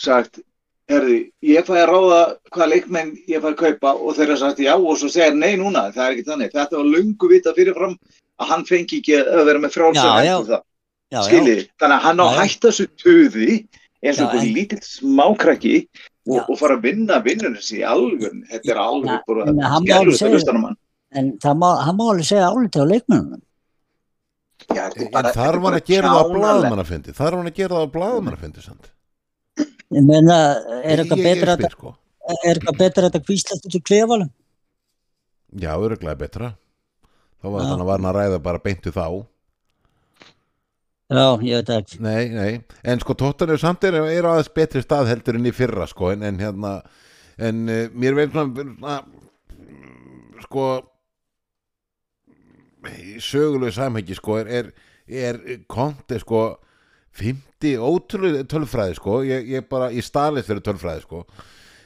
[0.00, 0.42] sagt
[0.90, 2.20] herði, ég fæði að ráða
[2.52, 5.56] hvaða leikmenn ég fæði að kaupa og þeir hafa sagt já og svo segir nei
[5.56, 7.96] núna, það er ekki þannig þetta var lungu vita fyrirfram
[8.42, 10.04] að hann fengi ekki að vera með já.
[10.04, 10.64] hendur það,
[11.28, 13.48] skiljiði þannig að hann á hætta þessu töði
[14.04, 15.74] eins og einhver lítill smákrakki
[16.28, 20.16] og, og fara að vinna vinnunum þessi í alvörun þetta er alveg bara hann alveg
[20.18, 20.76] segja- hlusta á hann
[21.14, 23.42] en það má, hann má alveg segja álítið á leikmennunum.
[24.74, 26.40] Já, þetta En bara- þar þetta var bara að gera það á kjánalegt.
[26.40, 28.90] blaðmannafundi Þar var hann að gera það á blaðmannafundi sant?
[29.94, 30.38] Ég meina,
[30.82, 31.92] er eitthvað betra að sko.
[32.48, 34.30] er eitthvað betra að þetta kvíslast út í klefalum?
[35.60, 36.54] Já, öruglega betra
[37.44, 39.04] Þá var þannig að var hann að ræða bara beintu þá
[41.14, 42.00] Já, ég veit ekki.
[42.02, 45.86] Nei, nei, en sko tóttanir samt er, er aðeins betri stað heldur en í fyrra
[45.86, 46.72] sko, en, en hérna
[47.38, 48.96] en uh, mér veist svona,
[50.46, 50.66] sko
[52.90, 54.50] í sögulegu samhengi sko er,
[55.06, 56.42] er, er konti sko
[57.14, 61.22] 50 ótrúlega tölfræði sko ég, ég bara í stalist fyrir tölfræði sko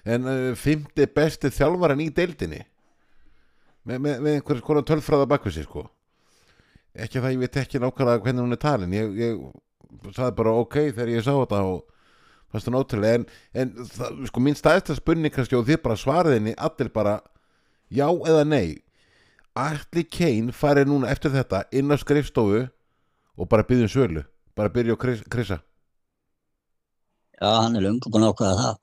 [0.08, 2.64] en uh, 50 besti þjálfaran í deildinni.
[3.88, 5.88] Með, með, með einhver skona tölfræða bakvið sér sko
[7.04, 8.94] ekki það ég veit ekki nákvæmlega hvernig hún er talin.
[8.96, 11.78] Ég, ég sagði bara ok þegar ég sá þetta og
[12.52, 16.54] fannst það ótrúlega en, en það, sko mín stæðsta spurning kannski og þið bara svariðinni
[16.56, 17.16] allir bara
[17.92, 18.78] já eða nei.
[19.58, 22.66] Alli Kane farið núna eftir þetta inn á skrifstofu
[23.38, 24.22] og bara byggjum sölu.
[24.58, 25.60] Bara byrja á Chris, Chrissa
[27.38, 28.78] Já, hann er löngu búin að ákveða það.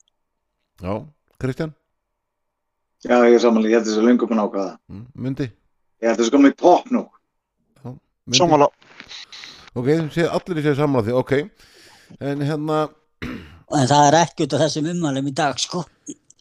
[0.80, 0.92] Já,
[1.42, 1.72] Kristján,
[3.04, 4.78] Já, ég er samanlega, ég held þessi löngu búin að ákvaða það.
[4.88, 5.36] Mm,
[6.00, 7.02] Ég held þessi komið í topp nú.
[8.34, 8.66] Sammála.
[9.76, 11.32] Ok, séð allir í sér samla því, ok.
[12.18, 12.86] En hérna,
[13.74, 15.82] En það er ekki út af þessum ummælum í dag, sko.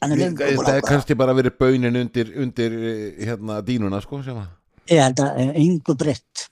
[0.06, 4.22] Löngu búin það að er kannski bara verið baunin undir, undir eh, hérna dínuna, sko,
[4.26, 4.52] sem að
[4.92, 6.44] Ég held að eh, engu breytt.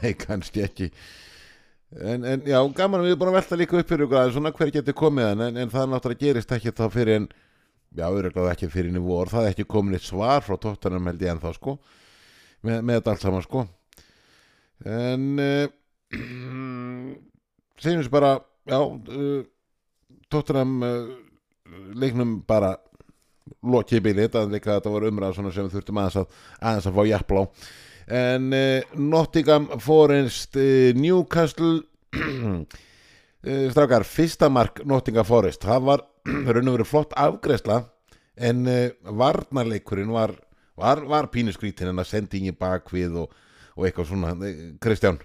[0.00, 0.88] Nei, kannski ekki.
[1.94, 4.52] En, en já, gaman við erum búin að velta líka upp fyrir ykkur að svona
[4.54, 8.50] hver getur komið hann en, en það náttúrulega gerist ekki þá fyrir en já, auðvitað
[8.52, 9.30] ekki fyrir í vor.
[9.30, 11.76] Það er ekki komin eitt svar frá tóttanum held ég ennþá sko.
[12.66, 13.66] Með, með þetta allt saman sko
[14.88, 15.66] en uh,
[17.80, 18.36] segjum við bara
[18.68, 19.42] já, uh,
[20.32, 21.10] tóttanum uh,
[21.94, 22.76] leiknum bara
[23.66, 26.98] lokið bíli þetta líka þetta var umræða svona sem við þurftum aðeins að, aðeins að
[26.98, 27.44] fá jafnlá
[28.20, 31.74] en uh, Nottingham Forest uh, Newcastle
[32.16, 32.62] uh,
[33.74, 36.06] strákar, fyrsta mark Nottingham Forest, það var
[36.54, 37.82] raun og verið flott afgreðsla
[38.40, 38.64] en
[39.04, 40.30] varnarleikurinn var,
[40.78, 43.34] var, var pínuskrítin en að sendi ingen bakvið og,
[43.76, 45.20] og eitthvað svona Eh, Kristján,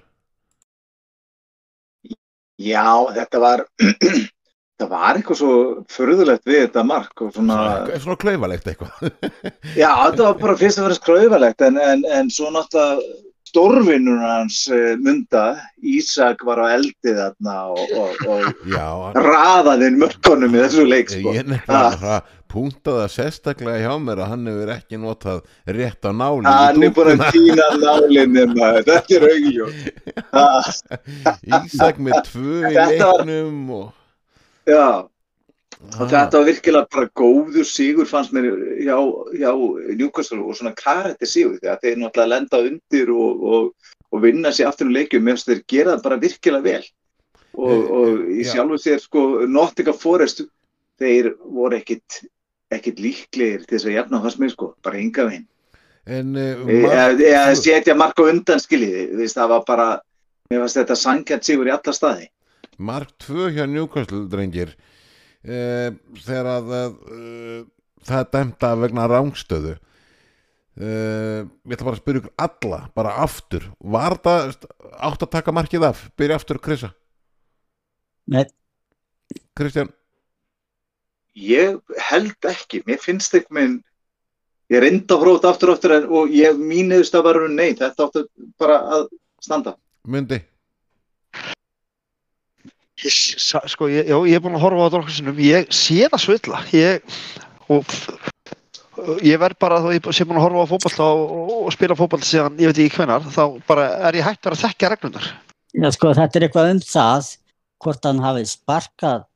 [2.62, 5.56] Já, þetta var, þetta var eitthvað svo
[5.92, 9.12] förðulegt við þetta mark og svona, svona, svona klaufalegt eitthvað.
[9.82, 14.66] Já, þetta var bara fyrst að vera skröfalegt en, en, en svo náttúrulega stórvinnur hans
[14.74, 15.44] uh, munda,
[15.80, 21.14] Ísak var á eldi þarna og, og, og já, raðaði inn mörkunum í þessu leik,
[21.14, 21.36] sko.
[21.38, 22.18] ég nefnilega
[22.54, 27.20] það sérstaklega hjá mér að hann hefur ekki notað rétt á náli Hann er búin
[27.20, 30.80] að týna nálinni maður, þetta er auðljós.
[31.66, 33.92] Ísak með tvö í Þetta var- leiknum og
[34.66, 38.48] Já, og þetta var virkilega bara góður sigur fannst mér
[38.82, 38.96] hjá,
[39.38, 39.52] hjá
[40.00, 44.50] Newcastle og svona karætti sigur því að þeir náttúrulega lenda undir og, og, og vinna
[44.56, 45.22] sér aftur um leikjum.
[45.28, 46.86] Meðan þeir gera það bara virkilega vel.
[47.56, 48.50] Og, Eh, og í já.
[48.56, 50.42] sjálfu sér sko Nottingham Forest
[51.00, 52.18] þeir voru ekkit,
[52.80, 55.46] ekkit líklegir til þess að jafna fannst mér sko, bara veginn.
[56.06, 59.88] En uh, eða setja mark á undan skiljiði, það var bara
[60.52, 62.28] mér fannst þetta sangjant sigur í alla staði.
[62.78, 64.76] Mark 2 hjá Newcastle drengir.
[65.46, 67.60] Uh, þegar að uh,
[68.06, 69.76] það er dæmt að vegna rángstöðu
[70.82, 74.56] uh, ég ætla bara að spyrja ykkur alla bara aftur, var það
[74.96, 76.92] átt að taka markið af, byrja aftur Krissa.
[78.32, 78.46] Nei,
[79.58, 79.92] Kristján,
[81.36, 81.78] Ég
[82.10, 83.80] held ekki, mér finnst ekki minn,
[84.72, 88.08] ég reynda að prófa aftur og aftur en, og ég mínuðist að vera nei, þetta
[88.08, 88.26] áttu
[88.62, 89.08] bara að
[89.44, 89.76] standa.
[90.08, 90.40] myndi
[93.04, 96.08] Ég, sko, ég, já, ég er búin að horfa á þetta okkur sinnum, ég sé
[96.08, 97.18] það svilla, ég,
[97.68, 101.98] og ég verð bara, þó ég sé búin að horfa á fótballta og, og, spila
[102.00, 105.28] fótballta síðan, ég veit ekki hvenar, þá bara er ég hættur að þekka reglunar.
[105.76, 107.30] já, sko, þetta er eitthvað um það
[107.84, 109.28] hvort hann hafi sparkað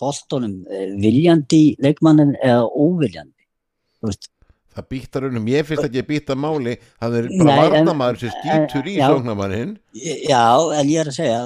[0.00, 3.32] boltonum eh, viljandi leikmannin eða óviljandi.
[4.00, 4.28] Þú veist,
[4.76, 8.90] það býttar unum, ég finnst ekki að býta máli það er bara varnamaður sem skýtur
[8.92, 9.06] í já.
[9.08, 10.42] sóknarmannin já,
[10.80, 11.38] en ég er að segja,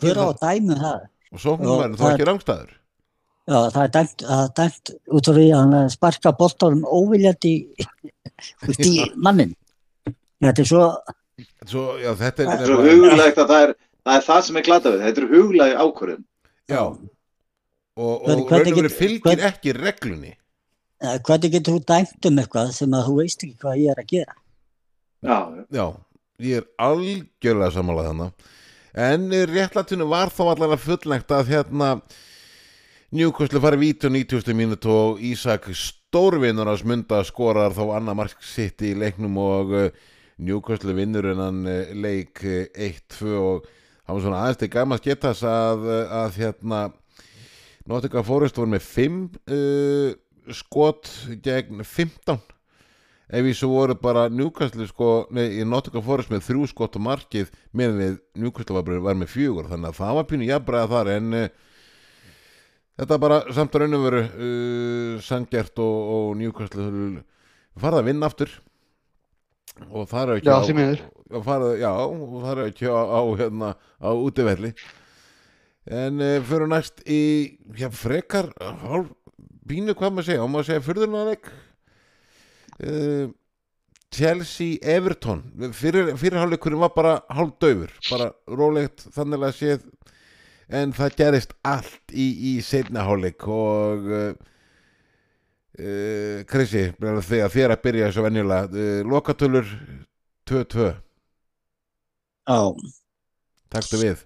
[0.00, 1.04] hver á dæmi það?
[1.34, 2.72] og sóknarmannin Og þá það- ekki rángstæður
[3.44, 7.50] Já, það er dæmt, það er dæmt út af því að hann sparka boltanum óviljandi
[8.66, 9.50] veist, í mannin.
[10.40, 10.84] Þetta er svo,
[11.68, 14.64] Svo, já, þetta er er svo hugulegt að það er, það er það sem er
[14.66, 16.24] glata við, þetta er hugulegi ákvörðun.
[16.72, 16.82] já,
[17.96, 21.84] og, og Hvernig- raun hvernig og verið fylgir hvern- ekki reglunni eh, hvernig getur þú
[21.92, 24.34] dæmt um eitthvað sem að þú veist ekki hvað ég er að gera?
[25.24, 25.38] Já,
[25.72, 25.86] Já,
[26.44, 28.50] ég er algjörlega sammálað þannig
[28.94, 31.88] En réttlættinu var þá allavega fullnægt að hérna
[33.14, 34.54] Newcastle farið vítu 90.
[34.54, 39.88] mínútu og Ísak stórvinnur að smunda skorar þó annað mark sitt í leiknum og uh,
[40.38, 43.66] Newcastle vinnur innan uh, leik uh, 1-2 og
[44.06, 45.86] það var svona aðeins til gaman að geta þess að,
[46.22, 46.80] að hérna
[47.90, 49.16] Nottingham Forest voru með 5
[49.52, 50.14] uh,
[50.56, 51.10] skot
[51.44, 52.38] gegn 15
[53.34, 57.52] ef við svo voru bara Newcastle sko, nei, Nottingham Forest með þrjú skott og markið
[57.76, 61.46] með við Newcastle var, með fjögur þannig að það var pínu jafnbræða þar en uh,
[63.00, 66.88] þetta bara samt að raunum veru uh, sangjart og, og Newcastle
[67.80, 68.52] farið að vinna aftur.
[69.90, 70.84] Og það er ekki Já, á, því
[71.34, 74.70] og farið, já, og það er ekki á, á hérna, á útivelli
[75.90, 77.20] en uh, fyrir næst í
[77.76, 79.12] já, frekar hálf,
[79.68, 81.50] pínu hvað maður segja, á maður segja fyrðunarleik
[82.84, 83.32] uh,
[84.14, 85.42] Chelsea Everton.
[85.74, 89.86] Fyrir, fyrirháleikurinn var bara hálf döfur bara rólegt þannig að séð.
[90.74, 94.28] En það gerist allt í, í setna háleik og uh,
[95.78, 99.74] uh, Krissi þegar þér að byrja þessu venjulega uh, lokatölur
[100.48, 100.88] 2-2
[102.44, 102.60] Já,
[103.72, 104.24] taktu við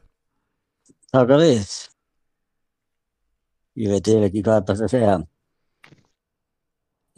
[1.13, 1.67] taka við.
[3.79, 5.17] ég veit yfir ekki hvað það er að segja.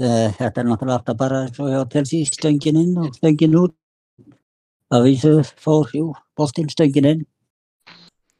[0.00, 3.74] Þetta er náttúrulega alltaf bara svo hjá Chelsea stöngin inn og stöngin út.
[4.90, 7.20] Það vísu fór, jú, boltinn stöngin inn.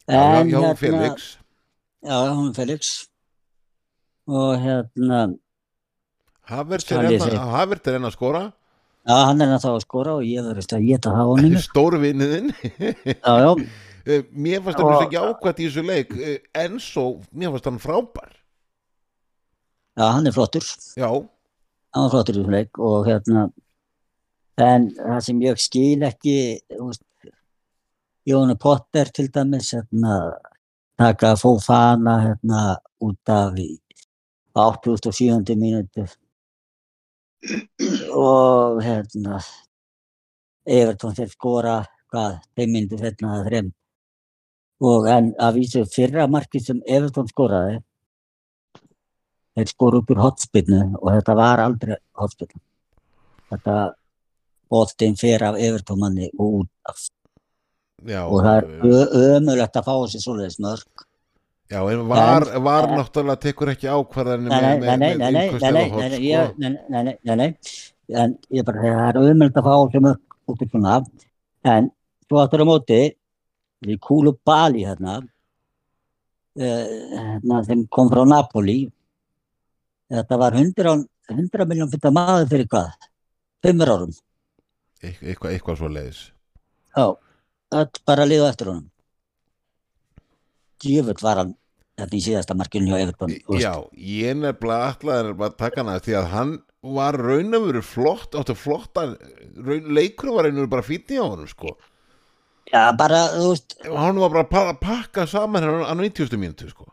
[0.09, 1.37] Já, En já, hérna- Felix
[2.03, 3.07] Já, hún Felix.
[4.27, 5.37] Og hérna,
[6.49, 7.41] Havert er ég enn segja?
[7.41, 7.53] að-
[8.13, 8.53] skora
[9.07, 11.57] já, hann er náttúrulega að skora og ég verðist að geta það á honum.
[11.61, 12.51] Stórvinniðinn
[13.05, 13.51] Já, já,
[14.33, 18.31] Mér fannst Og- ekki ákvæmt í þessu leik eh, En svo, mér fannst hann frábær
[19.99, 20.65] já, hann er flottur.
[20.97, 23.43] Já, hann var flottur í þessum leik og hérna
[24.61, 26.37] en það sem ég skil ekki
[26.71, 27.05] þú veist,
[28.29, 30.17] Jónu Potter til dæmis hérna,
[31.01, 33.71] taka Fofana hérna, út af í
[34.55, 35.55] 87.
[35.57, 36.05] mínútu
[38.13, 39.41] og hérna
[40.69, 41.77] Everton þeir skora
[42.13, 43.71] hvað, þeim myndu hérna þreim
[44.81, 47.79] og en að vísu fyrra marki sem Evertón skoraði
[49.59, 52.63] þeir skoru upp úr hotspinnu og þetta var aldrei hotspinnu
[53.53, 53.77] þetta
[54.71, 57.09] bóttinn fyrir af Evertón manni og út af.
[58.07, 61.07] Já, og það er ömulegt að fá þessi svoleiðis mörg
[61.71, 67.37] Já, en var, en, var en, náttúrulega tekur ekki ákvarðanir með einhverstjáðahótt Nei, nei, nei,
[67.37, 67.51] nei
[68.11, 70.97] en ég bara, það er ömulegt að fá þessi mörg út í svona.
[71.71, 71.91] En
[72.27, 73.01] svo aftur á móti
[73.87, 75.19] við Kúlu Bali hérna
[76.57, 78.79] eh, hérna sem kom frá Napoli
[80.11, 82.91] þetta var 100, 100 miljón fyrir maður fyrir hvað?
[83.65, 84.13] 5 árum
[85.01, 86.23] Eit- Eitthvað, eitthvað svo leiðis
[86.97, 87.05] Já,
[87.79, 88.87] öll bara liðu eftir honum.
[90.83, 91.53] Djöfull var hann
[92.01, 93.35] þetta í síðasta markinu hjá Everton.
[93.61, 96.53] Já, ég nefnilega ætlaði að taka hana því að hann
[96.97, 99.15] var raun og veru flott áttu flottan,
[99.61, 101.75] raun, leikur var raun og veru bara fínni á honum sko
[102.71, 106.37] Já, bara, þú veist, hann var bara að pa- pakka saman hann á 90.
[106.39, 106.87] mínútu sko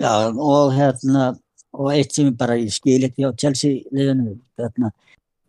[0.00, 1.36] já, og hérna,
[1.72, 4.90] og eitt sem bara ég skil ekki á Chelsea liðinu, hérna,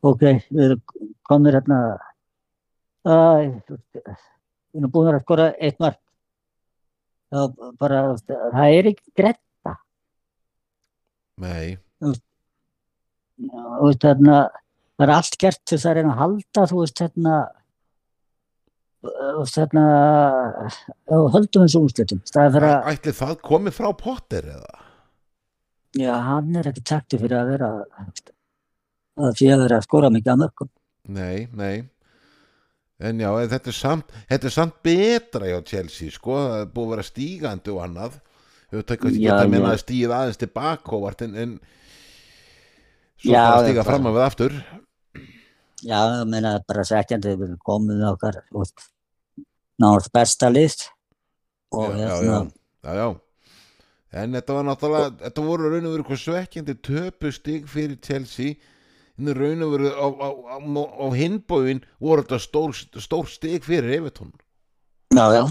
[0.04, 0.76] ok, við
[1.26, 1.80] komnir hérna,
[3.08, 3.72] veist,
[4.04, 5.98] við erum búin að skora eitt mark.
[7.34, 7.48] Já,
[7.80, 9.40] bara, það er ekki grett,
[11.42, 12.12] Nei, þú
[13.88, 14.36] veist, hérna,
[15.00, 17.38] það er allt gert til þess að reyna að halda, þú veist, hérna,
[21.10, 24.84] já, höldum staðið fyrir að, ætli það komið frá Potter eða?
[26.00, 27.72] já, hann er ekki takti fyrir að vera,
[29.20, 30.72] að því að skora mikið að mörgum.
[31.14, 31.84] Nei, nei.
[33.04, 36.86] En já, en þetta er samt þetta er samt betra hjá Chelsea sko, það búið
[36.86, 38.20] að vera stígandi og annað.
[38.74, 41.52] Við ekki Já, að stíða aðeins tilbaka og en, en
[43.20, 44.58] svo Já, bara að stíga fram að við aftur.
[45.84, 48.64] Já, ég meina bara sekjandi við komið með okkar, þú
[49.84, 50.88] náttúrulega besta list
[51.74, 52.40] og já, hérna,
[52.84, 53.08] já, já.
[54.14, 58.56] En þetta var náttúrulega, þetta voru raun og veru svekkjandi töpu stig fyrir Chelsea.
[59.18, 64.00] En raun og veru á, á, á, á hinbóin voru þetta stór, stór stig fyrir
[64.00, 64.34] Evertón
[65.14, 65.44] já, já,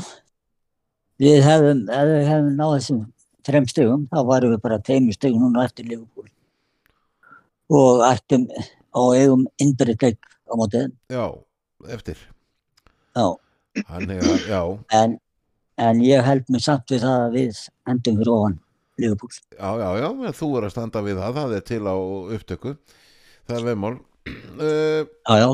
[1.23, 3.01] við hefðum, ef við hefðum náð þessum
[3.47, 6.29] þrem stegum, þá varum við bara tveimur stegum núna eftir Liverpool.
[7.73, 8.47] Og ættum
[8.99, 11.25] og eigum innbyrðleik á mótið, Já,
[11.95, 12.19] eftir.
[13.17, 13.27] Já,
[13.89, 14.61] Hann er, já,
[14.93, 15.17] en,
[15.81, 18.59] en ég held mig samt við það að við endum fyrir ofan
[19.01, 19.33] Liverpool.
[19.57, 21.97] já, já, já, en þú er að standa við það, það er til á
[22.37, 22.75] upptöku
[23.49, 25.49] Það er veðmál uh, Já, já,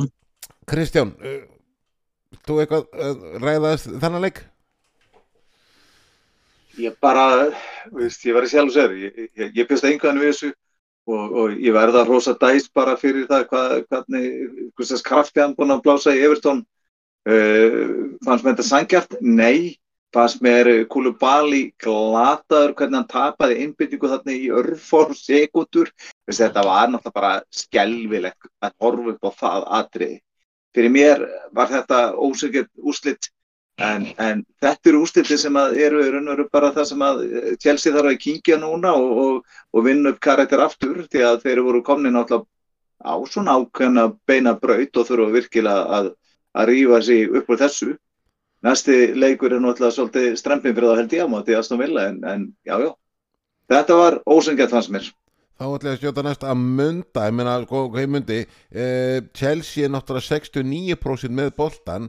[0.69, 1.43] Kristján, uh,
[2.45, 4.43] þú eitthvað uh, ræðaðist þennan leik?
[6.79, 7.49] Ég bara,
[7.95, 10.51] veist, ég var í sjálf sér, ég, ég, ég bjóst einhvern við þessu
[11.09, 14.29] og, og ég verða að rosa dæst bara fyrir það hvað, hvernig,
[14.79, 16.63] hvers krafti hann búin að blása í Evertón.
[17.27, 19.19] Uh, fannst mér þetta sangjart?
[19.21, 19.77] Nei.
[20.15, 25.91] Fannst mér Kulubali glataður hvernig hann tapaði innbyttingu þarna í örfór sekundur.
[26.25, 30.17] Þetta var náttúrulega bara skelvilegt að horfa upp á það atriði.
[30.77, 33.29] Fyrir mér var þetta ósökjart úrslit
[33.79, 37.95] En, en þetta eru úrslitir sem eru, eru, eru bara það sem að eh, Chelsea
[37.95, 41.83] þarf að kíkja núna og, og, og vinna upp karakter aftur því að þeir voru
[41.87, 42.49] komni náttúrulega
[43.07, 46.11] á svona ákveðna beina braut og þurfa virkilega að,
[46.59, 47.95] að rífa sig upp úr þessu.
[48.67, 52.19] Næsti leikur er náttúrulega svolítið strempin fyrir það held ég á móti Aston Villa en,
[52.27, 52.91] en já, já.
[53.69, 55.11] Þetta var ósengjart fannst mér.
[55.59, 59.87] Þá ætla ég að skjóta næst að munda, ég meina, hvað ég mundi, uh, Chelsea
[59.87, 62.07] er náttúrulega 69% með boltan,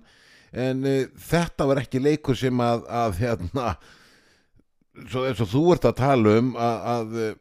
[0.54, 3.74] en uh, þetta var ekki leikur sem að, að hérna,
[5.10, 7.32] svo eins og þú ert að tala um að, að uh,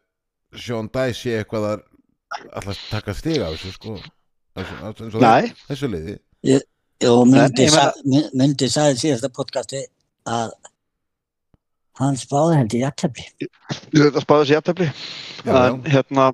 [0.57, 1.85] Sean Dice sé eitthvað að
[2.57, 3.99] alltaf taka stig af þessu, sko,
[4.57, 6.19] þessu, þessu, þessu, liði.
[7.07, 9.85] Og myndi, sa, My- myndi sagði í síðasta podcasti
[10.27, 10.51] að
[11.99, 13.25] hann spáði held í jættefli.
[13.95, 14.89] Þetta spáði jafntefli.
[15.47, 16.29] Já, En hérna,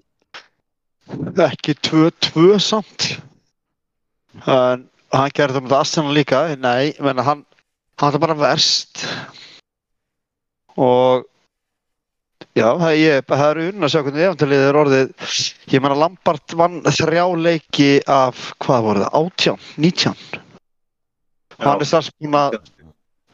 [1.49, 3.11] ekki 2-2 samt.
[4.47, 6.43] En hann gerði það með Arsenal líka.
[6.61, 7.45] Nei, menna hann,
[8.01, 9.05] hann er bara verst.
[10.77, 11.25] Og
[12.57, 15.13] já, það, ég, það er unn að sjá hvernig efantalið er orðið.
[15.73, 20.41] Ég menna Lampard vann þrjá leiki af, hvað voru það, 18, 19.
[21.65, 22.59] Hann er strax búinn að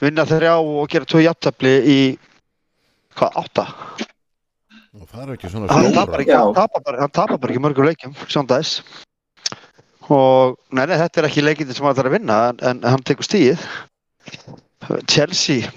[0.01, 1.99] vinna þrjá og gera tvö jafntefli í,
[3.19, 3.67] hvað, átta?
[4.91, 6.39] og það er ekki svona hann tapar ekki,
[7.15, 8.81] bara ekki mörgum leikjum sjóndags
[10.11, 13.05] og nei, nei, þetta er ekki leikindi sem hann þarf að vinna en, en hann
[13.07, 13.63] tekur stíð
[15.07, 15.71] Chelsea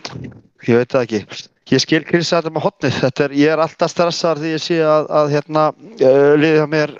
[0.68, 1.42] ég veit það ekki.
[1.74, 4.80] Ég skil Chris þetta með hotnið þetta er, ég er alltaf stressar því ég sé
[4.86, 6.94] að, að hérna, uh, liðið á mér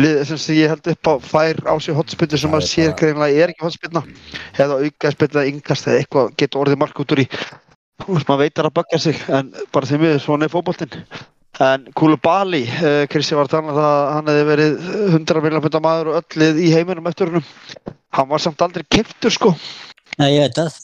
[0.00, 3.44] liðið sem ég held upp á fær á sig hotspinnu sem maður sér bara- greinlega
[3.44, 4.02] er ekki hotspinna
[4.58, 7.28] eða auka spinna, yngast eða eitthvað getur orðið mark út úr í.
[8.08, 11.04] Maður veitar að bögga sig en bara því miður svona er fótboltinn.
[11.62, 14.72] En Koulibaly, uh, Kristi var að um það að hann hefði verið
[15.14, 17.44] 100 miljónfunda maður og öll lið í heiminum eftir húnum
[18.14, 19.54] hann var samt aldrei kiptur sko.
[20.18, 20.80] Nei, ég veit það.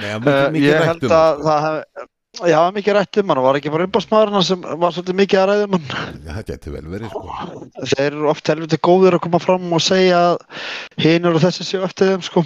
[0.00, 3.56] Nei, uh, ég held að það, það hef Já, mikið rætt um hann og var
[3.58, 5.84] ekki bara umbásmaðurinn sem var svolítið mikið að ræða um hann.
[5.86, 6.32] sko.
[6.34, 7.68] það getur vel verið sko.
[7.92, 10.36] Þeir eru oft helviti góðir að koma fram og segja að
[11.04, 12.44] hinn og þessi séu eftir þeim sko.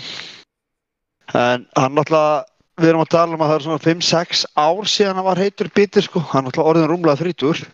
[1.39, 2.45] En hann náttúrulega,
[2.79, 5.73] við erum að tala um að það er svona 5-6 ár síðan hann var heitur
[5.81, 6.25] bitir sko.
[6.35, 7.65] Hann náttúrulega orðin rúmlega þrítur.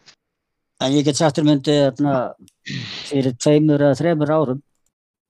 [0.83, 2.15] En ég get sagt þér myndi þarna,
[3.11, 4.63] fyrir tveimur eða þreimur árum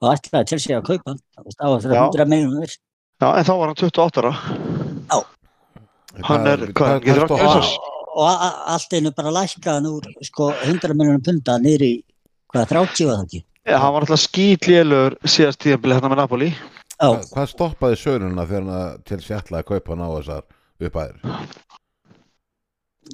[0.05, 1.21] og ætlaði til sig að kaupa hann.
[1.59, 2.05] Það var fyrir Já.
[2.09, 2.77] 100 miljonir.
[3.23, 4.35] Já, en þá var hann 28 ára.
[6.23, 7.91] Hann er- hvað, hvað, getur hvað átt stoppar þessar?
[8.15, 8.45] Og,
[8.75, 11.93] allt einu bara lækkaði hann úr sko 100 miljonum punta niður í
[12.55, 13.41] hvað 30 var það ekki?
[13.67, 16.51] Já, hann var náttúrulega skýtlélur síðast tíðanbili hérna með Napoli.
[16.95, 20.43] Já, Hvað, stoppaði söluna þegar hann að til sétla að kaupa hann á þessar
[20.85, 21.17] uppæðir?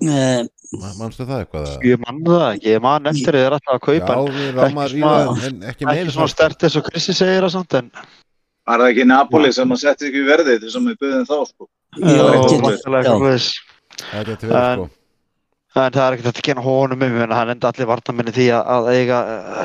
[0.05, 0.44] uh,
[0.80, 1.70] Ma- Manstu það eitthvað?
[1.88, 4.26] Ég mann það ekki, ég mann eftir þið er alltaf að kaupa hann.
[4.26, 7.51] Já, við rámar í svona- það, ekki Ekki svona stert eins og Krissi segir og
[7.51, 7.90] svona, en
[8.70, 11.66] Var það ekki Napoli sem að setja ekki verðið þessum við buðum þá sko?
[14.51, 14.88] En- sko.
[15.70, 18.70] En það er ekkert að kenna honum um, en hann enda allir varnaminni því að,
[18.74, 19.59] að eiga uh,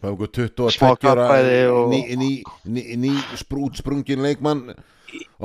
[0.00, 2.30] Það var einhver 22 Smá ára kappræði og- ný, ný,
[2.76, 4.62] ný, ný sprút sprungin leikmann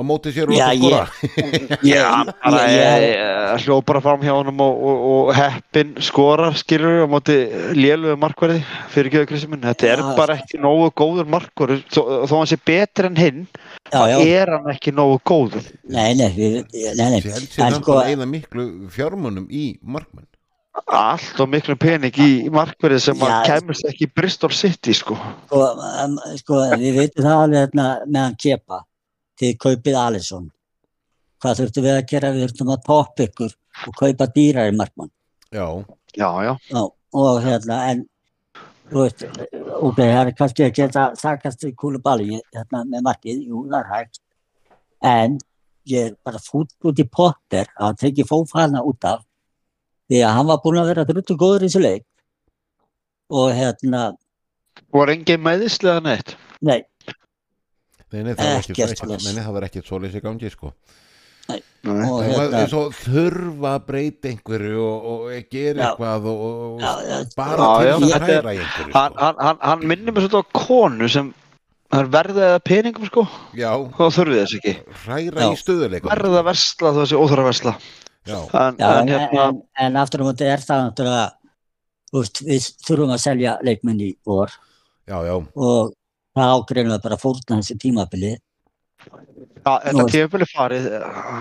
[0.06, 1.06] móti sér og Já, láta skora.
[1.92, 7.08] ég, bara eh, hljóð bara fram hjá honum og, og, og heppin skorar skilur á
[7.10, 7.36] móti
[7.76, 8.62] lélugu markverði
[8.94, 10.08] fyrir gjöðu Krissi minn, þetta er Já.
[10.16, 12.00] bara ekki nógu góður markverð, þó,
[12.30, 13.46] þó hann sé betur en hinn,
[13.92, 15.70] já, já, er hann ekki nógu góður.
[15.84, 20.26] Nei, nei, nei, nei, Chelsea en þarf sko, að eina miklu fjármunum í markmenn.
[20.90, 23.26] allt og miklu pening í markverði sem Já.
[23.26, 25.16] að kæmust ekki Bristol City sko.
[25.48, 28.84] Sko, um, sko, við veitum það alveg hérna meðan kepa
[29.40, 30.48] til kaupið Alisson.
[31.40, 32.32] Hvað þurftum við að gera?
[32.34, 33.56] Við þurftum að poppa ykkur
[33.88, 35.12] og kaupa dýrari markmann.
[35.50, 35.66] Já,
[36.14, 36.82] já, já, Já,
[37.20, 38.04] og hérna, en
[38.90, 39.24] þú veist,
[39.80, 43.90] ok, það er kannski að geta þakkast í kúlubali hérna, með markið, jú, það er
[43.94, 44.20] hægt
[45.10, 45.38] en
[45.90, 49.22] ég er bara fúll út í potter að teki fófana út af
[50.10, 52.06] því að hann var búinn að vera druttu góður í þessu leik
[53.30, 54.02] og hérna,
[54.92, 56.82] voru engin meðislega neitt nei,
[58.12, 60.72] nei, nei, það var Ekkert svoleiðis í gangi sko.
[61.50, 61.60] Nei.
[61.88, 65.86] og hérna og þurfa að breyta einhverju og, og gera Já.
[65.88, 69.22] eitthvað og, og já, já, bara Já, til að í einhverju hann, sko.
[69.24, 71.32] hann, hann, hann minnir mér svolítið á konu sem
[71.90, 73.24] það er verðið eða peningum sko
[73.58, 74.74] Já, þá þurfið þess ekki
[75.06, 75.48] hræra Já.
[75.50, 76.12] í stöðuleikum.
[76.12, 77.74] verða að versla þú þessi óþara versla
[78.28, 81.26] Já, en, já, en en, hérna en, en aftur á móti er það náttúrulega
[82.10, 84.52] þú veist, við þurfum að selja leikmenn í vor
[85.10, 85.18] já,
[86.40, 86.46] já.
[86.52, 88.32] og það ágreinu bara fórna þessi tímabili?
[89.60, 90.84] Ja, þetta tímabili farið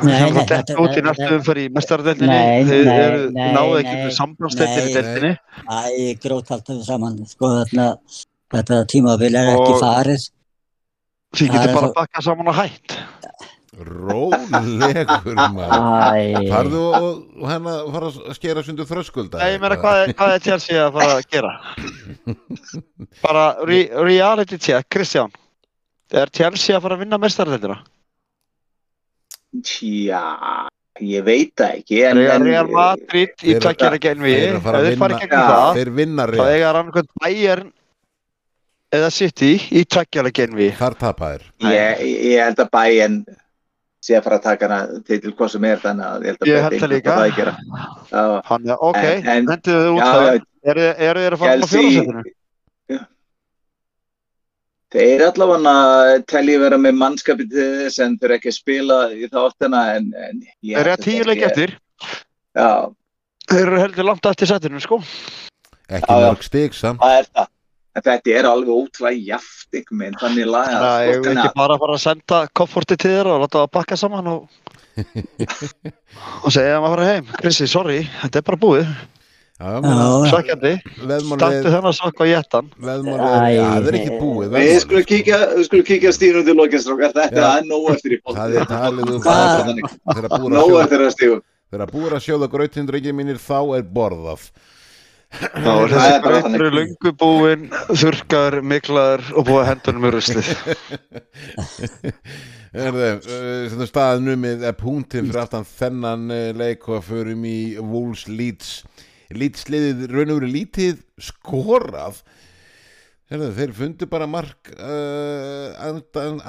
[0.03, 3.29] Nei, sem nei, dett þetta- út í næstu umfyrir í mestaradeldinni Nei, þið nei, eru
[3.35, 4.95] nei, náðu ekki nei, með samblástettin í nei.
[4.97, 5.31] deildinni.
[5.69, 7.87] Æ, gróthaltum saman sko þarna
[8.55, 10.27] þetta tímabil er ekki farið.
[11.35, 12.97] Það getur bara svo- bakað saman og hætt
[13.77, 16.47] Rólegur maður.
[16.49, 19.37] Farðu og, og hérna fara að skera sundu þröskulda.
[19.43, 21.53] Nei, ég meina hvað hvað er Chelsea að fara að gera
[23.25, 25.29] bara re reality check Kristján
[26.09, 27.77] er Chelsea að fara að vinna mestaradeldina
[29.65, 30.21] Tja,
[31.01, 31.99] ég veit það ekki.
[32.05, 34.79] En, Real, en, Real Madrid í Þeir eru- tvekkjara genvi þeir eru ef að fara
[34.81, 35.49] að þeir fara vinna- gegnum Já.
[35.49, 36.49] það Þeir vinna þá rétt.
[36.55, 37.71] eiga rannkvæmt Bayern
[38.99, 41.47] eða City í tvekkjara genvi Þar tapa þér.
[41.69, 42.03] Ég,
[42.33, 43.17] ég held að bæinn
[44.01, 46.39] sé að fara að taka hana til til hvað sem er þannig að ég held
[46.43, 47.15] að Ég held það eitthvað líka.
[47.15, 47.53] það að gera.
[48.11, 51.51] Já, hann er ok, En- en- hendur þið út já, það eru þeir að fara
[51.51, 52.23] á Chelsea- fjóðarsættinu
[54.89, 59.81] Þeir allavega telji vera með mannskapið til þess en þeir ekki að spila í þáttina
[59.99, 61.75] en, en ég Þeir eru að tíu leik sé- eftir.
[62.57, 62.69] Já,
[63.49, 64.97] Þeir eru heldur langt eftir sætinu, sko.
[65.89, 67.47] ekki mörg stig samt það er það.
[67.99, 70.73] En þetta er alveg ótrúlega jaft einhvern veginn, þannig lagað.
[70.73, 73.71] Þannig að ég vil ekki bara fara að senda komforti til þeirra og láta það
[73.75, 74.41] bakka saman og,
[76.45, 77.31] og segja að maður fara heim.
[77.41, 78.93] Krissi, sorry, þetta er bara búið.
[79.59, 82.25] Standu við þennan sokk á
[83.51, 87.49] já, það er ekki búið Við skulum kíkja, stínu til lokastrókar, þetta Já.
[87.57, 88.19] er nóg eftir í
[88.55, 88.63] er
[89.03, 91.41] um að Nóg eftir að stígu.
[91.73, 94.47] þegar búið að sjóða grautin drengir mínir þá er borðað
[95.29, 96.73] Það er bara grautur þannig.
[96.73, 100.49] löngu búinn, þurrkar, miklaður og búið að hendunum með ruslið.
[102.69, 108.27] Erðu, uh, staðan numið er punktin fyrir aftan þennan uh, leik og förum í Wolves
[108.29, 108.83] Leeds
[109.33, 112.21] Leeds liðið raun og verið lítið skorað
[113.29, 115.97] Erðu, þeir fundu bara mark uh,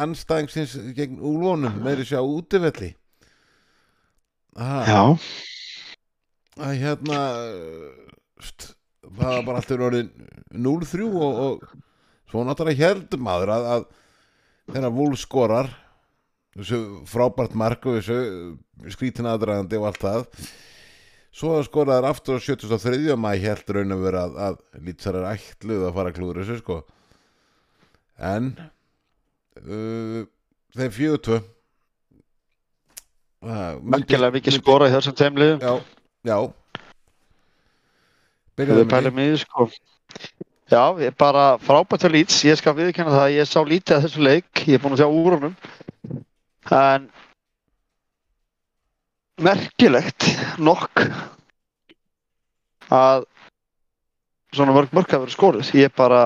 [0.01, 2.93] anstæðingsins gegn úlvonum með þessi á útivelli
[4.61, 5.03] Aha, Já.
[6.61, 7.21] að hérna
[8.41, 10.11] það var bara alltaf orðin
[10.55, 13.87] 0-3 og, og svo náttúrulega heldur maður að, að
[14.75, 15.71] þegar Wolves skorar
[16.57, 16.81] þessu
[17.11, 20.51] frábært mark og þessu skrítin aðdragandi og allt það
[21.41, 23.15] svo skoraður aftur á 73.
[23.15, 26.81] mæ heldur raun að vera að, að lýtsar er ætluð að fara klúður þessu sko
[28.31, 28.53] en
[29.65, 30.21] uh,
[30.77, 31.41] þeir fjögur tvö
[33.41, 35.63] Merkilega mikið skorað í þessum teimliðum.
[35.65, 35.71] Já,
[36.29, 36.37] já
[38.61, 39.71] Byrjaðu í því, sko.
[40.71, 42.43] Já, ég er bara frábært að lýts.
[42.47, 44.51] Ég skal viðkynna það að ég sá lítið að þessu leik.
[44.69, 45.57] Ég er búinn að sjá úr honum.
[46.71, 47.09] En
[49.41, 50.29] merkilegt
[50.61, 51.03] nokk
[52.93, 53.27] að
[54.55, 55.73] svona mörg mörg hafa verið skoruð.
[55.75, 56.23] Ég er bara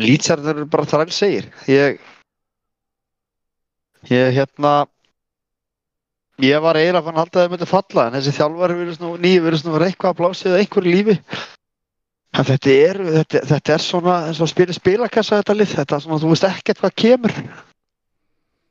[0.00, 1.50] lýtsarður bara þræl segir.
[1.68, 2.00] Ég
[4.08, 4.86] ég hérna
[6.42, 9.42] ég var eiginlega fann halda að þau myndi falla en þessi þjálfari virðist nú, nýju
[9.46, 11.16] virðist nú eitthvað að blásið eða einhverju lífi.
[12.32, 16.04] En þetta er, þetta, þetta er svona eins og spila spilakassa þetta lið þetta er
[16.06, 17.38] svona, þú veist ekkert hvað kemur.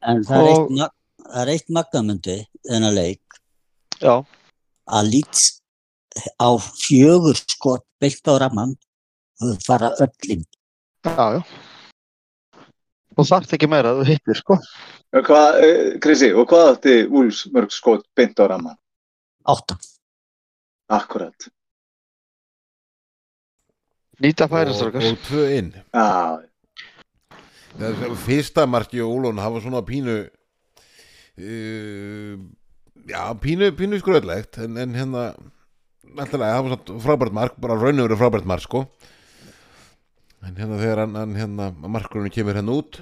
[0.01, 0.95] En það er Og- eitt,
[1.29, 3.41] það er eitt magnamundi þennan leik.
[4.01, 4.15] Já,
[4.89, 5.43] að lít
[6.41, 8.73] á fjögur skot beitt á ramman
[9.41, 10.41] og fara öllin
[11.05, 11.41] já, já
[13.17, 14.57] og þarft ekki meira að þú hittir sko
[15.11, 18.77] Og Hvað, eh, Krissi, og hvað átti Úls mörg skot beint á ramman?
[19.47, 19.75] átta.
[20.91, 21.47] Akkurat.
[24.21, 26.39] nýta og, færistrókar og tvö inn Já,
[27.71, 30.17] Það er fyrsta marki og Ólón hafa svona pínu
[31.39, 32.35] uh,
[33.07, 35.23] já, pínu, pínu skröðlegt en, en hérna
[36.11, 38.85] alltaf það var svona frábært mark bara raun og verið frábært mark sko
[40.41, 43.01] en hérna þegar hann, hann hérna markurinn kemur hérna út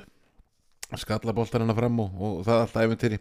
[1.00, 3.20] skalla boltar hérna fram og, og það er alltaf æfintýri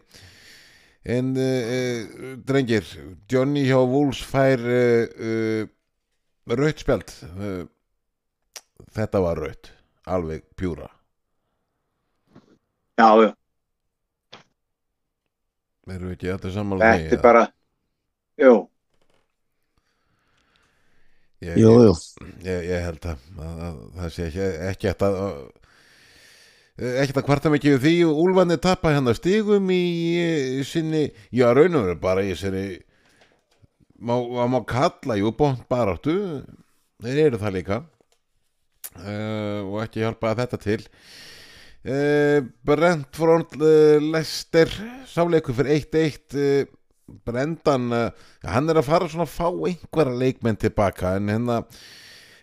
[1.09, 2.87] en uh, uh, drengir
[3.31, 5.67] Johnny hjá Wolves fær uh, uh,
[6.49, 7.11] raut spjald.
[8.95, 9.69] Þetta var raut
[10.09, 10.87] alveg pjúra.
[12.99, 13.29] Já, já.
[15.89, 17.43] Erum við ekki allir sammála Þetta er bara,
[18.37, 18.53] jú,
[21.45, 21.95] ég, Jú, jú.
[22.45, 25.39] Ég, ég held að, að, að það sé ekki, eftir að
[26.79, 27.95] ekki að kvarta mikið því.
[28.07, 29.83] Og Úlfandi tappa hérna stigum í,
[30.59, 32.65] í sinni, já raunum verið bara í sinni
[33.99, 34.15] má,
[34.47, 36.17] má kalla, jú, bónt baráttu.
[37.03, 37.81] Þeir eru það líka.
[38.99, 40.79] Uh, og ekki hjálpa þetta til.
[41.79, 44.71] Uh, Brentford uh, Lester
[45.07, 46.73] sáleikur fyrir 1-1 uh,
[47.27, 51.63] Brendan, uh, hann er að fara svona að fá einhverja leikmenn tilbaka en hérna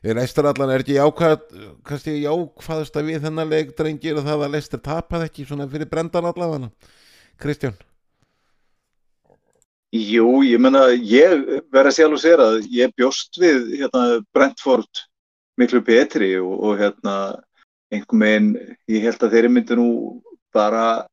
[0.06, 5.26] Leicester allan er ekki jákvæðast að við þennan leik drengir og það að Leicester tapaði
[5.30, 6.70] ekki svona fyrir Brendan allavega
[7.42, 7.74] Kristján?
[9.96, 15.04] Jú, ég menna, ég verð að sjálf og sér að ég bjóst við hérna, Brentford
[15.56, 17.14] miklu betri og, og hérna,
[17.94, 18.50] einhver meginn,
[18.90, 19.88] ég held að þeirri myndi nú
[20.54, 21.06] bara,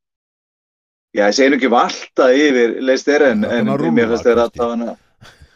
[1.14, 4.60] já, ég segi nú ekki valta yfir Leicester en, en mér fannst þeir kannski.
[4.60, 4.96] allavega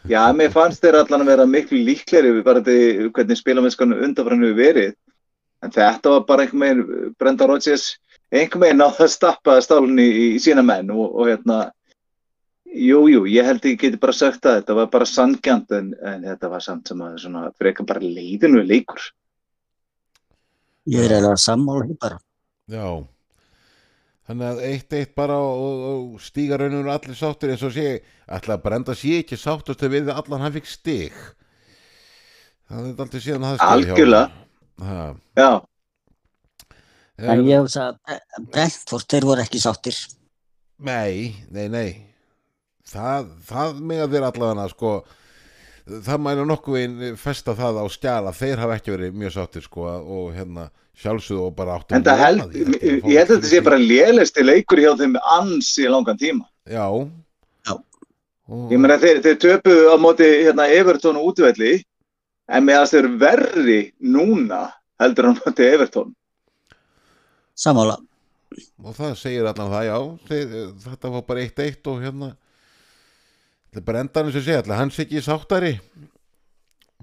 [0.07, 4.45] Já, mér fannst þeir allan að vera miklu líkleri við bara því hvernig spilamennskan undanfrann
[4.45, 4.93] hefur verið.
[5.59, 7.89] En þetta var bara einhver meginn, Brenda Rodgers,
[8.31, 11.59] einhver meginn náða að stappa stálunni í, í sína menn og, og hérna,
[12.71, 16.25] jú, jú, ég held ég geti bara sagt að þetta var bara sangjant en, en
[16.31, 19.11] þetta var samt sem að svona frekar bara leiðinu leikur.
[20.89, 22.21] Ég er eiginlega sammála því bara.
[22.71, 23.03] Já
[24.29, 27.95] Þannig að eitt eitt bara og, og, og stíga raunum allir sáttur eins og sé
[28.29, 31.15] ætla að brenda sé ekki sáttast við að allan hann fikk stig
[32.69, 33.63] Það er aldrei síðan honum.
[33.65, 34.27] Algjörlega.
[34.85, 35.05] Ha,
[35.39, 35.49] Já,
[37.19, 38.19] En ég hugsa að
[38.53, 39.97] Brentford, þeir voru ekki sáttir.
[40.79, 41.89] Nei, nei, nei
[42.87, 44.91] Það, það með að þeir allavega sko
[45.89, 49.85] það mæla nokkuð einn festa það á skjala þeir hafa ekki verið mjög sáttir sko
[49.89, 50.69] og hérna
[50.99, 54.81] sjálfsögðu og bara áttu það held, ég ég held að þetta sé bara lélisti leikur
[54.83, 56.45] hjá þeim ansi langan tíma.
[56.67, 56.85] Já
[57.67, 57.73] Já.
[58.49, 61.83] Og- Ég meina þeir, þeir töpuðu á móti hérna Everton og útvelli
[62.49, 64.61] en meðan þeir eru verri núna
[64.99, 66.13] heldur en á móti Everton.
[67.59, 67.97] Samála.
[68.83, 69.97] og það segir allan það, já
[70.27, 72.29] þeir, þetta var bara eitt eitt og hérna
[73.69, 75.73] þetta er bara endan eins og segja sé ekki sáttari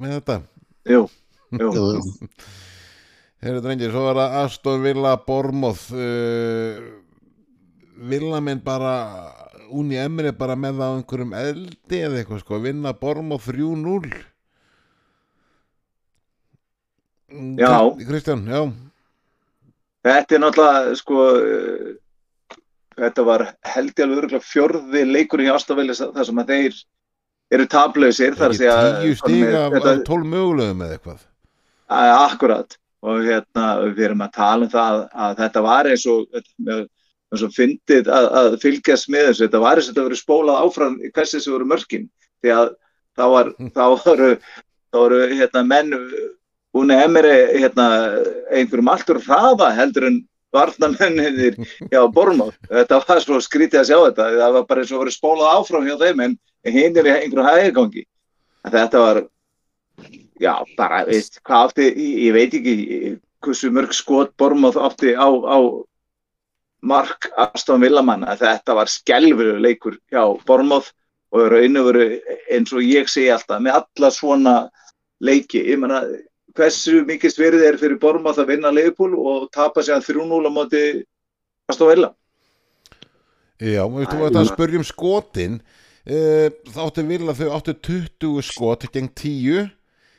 [0.00, 0.38] með þetta
[0.90, 1.04] Jú,
[1.52, 2.00] jú.
[3.44, 6.78] Heyrðu drengir, svo var það Aston Villa Bormoth uh,
[8.08, 8.94] Villa minn bara
[9.76, 14.24] Úni Emri bara með það á einhverjum eldi eða eitthvað sko, vinna Bormoth 3-0
[17.26, 17.66] Mm, Já.
[17.90, 18.60] Krist- Kristján, já.
[20.06, 21.88] Þetta er náttúrulega sko eh,
[23.00, 26.76] þetta var held ég alveg örugglega fjórði leikur í Ástafæli þar sem að þeir
[27.56, 29.74] eru tablausir tíu stíg af,
[30.06, 31.24] 12 mögulegum eða eitthvað.
[31.90, 36.36] Að, akkurat og hérna við erum að tala um það að þetta var eins og
[36.36, 39.44] eins og fyndið að, að fylgjast með þessu.
[39.44, 42.08] Þetta var eins og þetta verið spólað áfram í hversi þessu voru mörkin.
[42.42, 42.72] Því að
[43.18, 44.30] það var þá voru,
[44.92, 45.94] þá voru hérna menn
[46.76, 47.86] hún er emri hérna
[48.52, 50.18] einhverjum alltur hraða heldur en
[50.54, 51.56] varnamennir
[51.90, 54.28] hjá Bormóð þetta var svo skrítið að sjá þetta.
[54.40, 56.36] Það var bara eins og verið spólað áfram hjá þeim en
[56.66, 58.04] hinn er í einhverjum hæggangi
[58.66, 59.22] þetta var
[60.40, 61.86] já, bara, veist, hvað átti
[62.26, 62.74] ég, veit ekki
[63.44, 65.58] hversu mörg skot Bormóð átti á, á
[66.86, 70.92] mark Aston Villamann að þetta var skelfur leikur hjá Bormóð
[71.34, 72.06] og raun og veru
[72.52, 74.54] eins og ég segi alltaf með alla svona
[75.24, 76.02] leiki, ég menna
[76.56, 80.84] hversu mikið sverið er fyrir Bormóð að vinna Leifupúl og tapa sér 3-0 á móti
[81.68, 82.12] Aston Villa?
[83.60, 88.86] Já, hvað þetta ég- að spurjum skotin uh, þá áttu Villa þau áttu 20 skot
[88.92, 89.70] gegn 10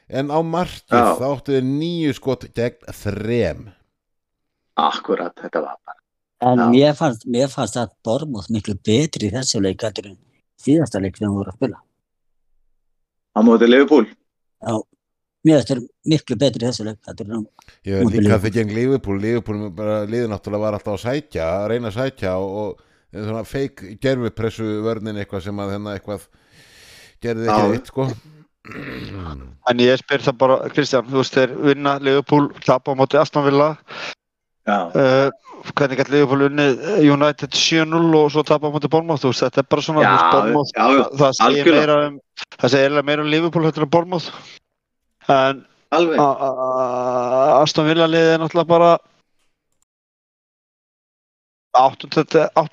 [0.09, 1.15] en á markið Já.
[1.19, 3.73] þá áttu þau 9 skot gegn 3
[4.77, 5.97] Akkurat, þetta var bara
[6.45, 6.67] En Já.
[6.69, 10.17] mér fannst, mér fannst að Bormóð miklu betri í þessu leik heldur en
[10.61, 11.79] síðasta leik sem við voru að spila.
[13.33, 14.73] á móti Leifupúl Já,
[15.47, 15.81] mér fannst þeir
[16.13, 17.47] miklu betri í þessu leik heldur en
[17.89, 21.49] Ég veit Móti líka þið gegn Liverpool Liverpool bara liðið náttúrulega var alltaf að sækja
[21.57, 26.27] að reyna að sækja og, og svona feik gerfipressu vörnin eitthvað sem að hennar eitthvað
[27.25, 27.73] gerði ekki Já.
[27.79, 28.07] eitt sko
[29.67, 33.45] En ég spyr það bara, Kristján, þú veist, þeir vinna Liverpool, tapa á móti Aston
[33.47, 33.69] Villa.
[34.67, 35.29] Já, uh,
[35.77, 39.63] hvernig gæti Liverpool unnið United 7-0 og svo tapa á móti Bournemouth, þú veist, þetta
[39.63, 42.17] er bara svona Já, Bournemouth, já, já, það segir meira um
[42.57, 44.27] það segir meira um Liverpool hættur en Bournemouth.
[45.27, 46.19] En alveg.
[46.19, 48.97] a- a- a- Aston Villa liðið er náttúrulega bara
[51.77, 52.09] 8.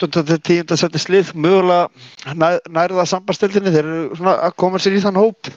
[0.09, 0.77] til 10.
[0.81, 1.89] seti slið mögulega
[2.35, 5.51] nær, nærða sambastildinni þeir eru svona að koma sér í þann hóp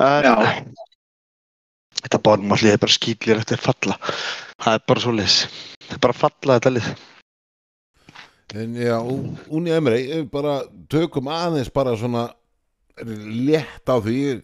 [0.00, 0.72] en
[2.00, 3.98] þetta Bournemouth lið er bara skýtlir eftir falla.
[4.64, 5.38] Það er bara svo liðs
[5.84, 6.88] það er bara falla þetta lið.
[8.54, 8.96] En já,
[9.50, 12.28] Úni Emri, eh, bara tökum aðeins bara svona
[13.02, 14.42] létt á því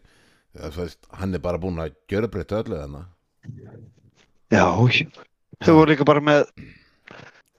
[0.56, 3.04] það, veist, hann er bara búinn að gjöra breytta öllu þarna.
[4.50, 4.66] Já,
[5.62, 6.48] þau voru líka bara með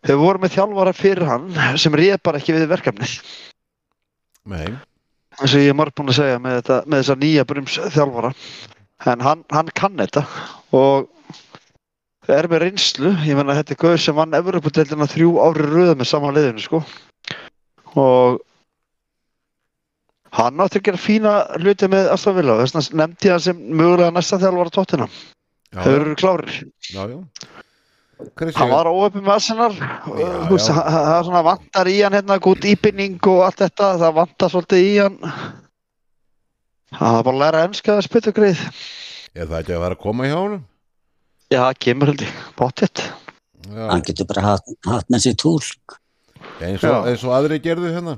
[0.04, 3.16] þau voru með þjálfara fyrir hann sem réð bara ekki við verkefnið.
[4.52, 4.76] Nei,
[5.42, 8.32] eins og ég er marg búinn að segja með, þetta, með þessa nýja brums þjálfara
[9.12, 10.26] en hann, hann kann þetta
[10.78, 11.10] og
[12.32, 13.12] er með reynslu.
[13.26, 16.82] Ég menna þetta er gauð sem vann Evropadeildina þrjú ári röða með sama liðinu sko.
[18.00, 18.40] Og
[20.38, 22.60] hann átti að gera fína hluti með Aston Villa.
[22.62, 25.10] Þess vegna nefndi hann sem mögulega næsta þjálfara tóttina.
[25.72, 26.56] Þau eru klárir.
[26.92, 27.20] Já, já.
[28.56, 29.74] Hann var óöfum með Arsenal.
[29.76, 34.88] Það er svona vantar í hann hérna gút íbynning og allt þetta það vantar svolítið
[34.88, 35.20] í hann.
[36.92, 38.66] Það er bara að læra enska að spytta greið
[39.32, 40.64] er það ekki að vera að koma hjá honum?
[41.52, 43.04] já, það kemur held ég, bóttið
[43.72, 45.98] Já, hann getur bara hatt, hatt með sér túlk.
[46.60, 48.18] eins eins og aðri gerðu hérna.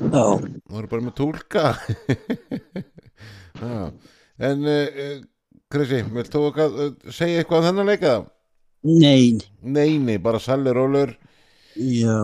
[0.00, 1.64] Já, Það voru bara með túlka.
[3.60, 3.80] Já.
[4.40, 5.16] En uh,
[5.72, 8.12] Krissi, vilt þú uh, segja eitthvað um þennan leika?
[8.82, 11.12] Nein, Nei, nei, bara salli rólur
[11.76, 12.16] já,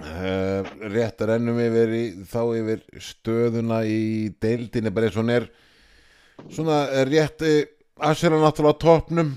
[0.00, 0.62] uh,
[0.94, 5.48] Rétt rennum yfir í, þá yfir stöðuna í deildinni bara eins og hún er.
[6.50, 7.60] Svona eh, rétt uh,
[8.02, 9.28] Asera náttúrulega á topnum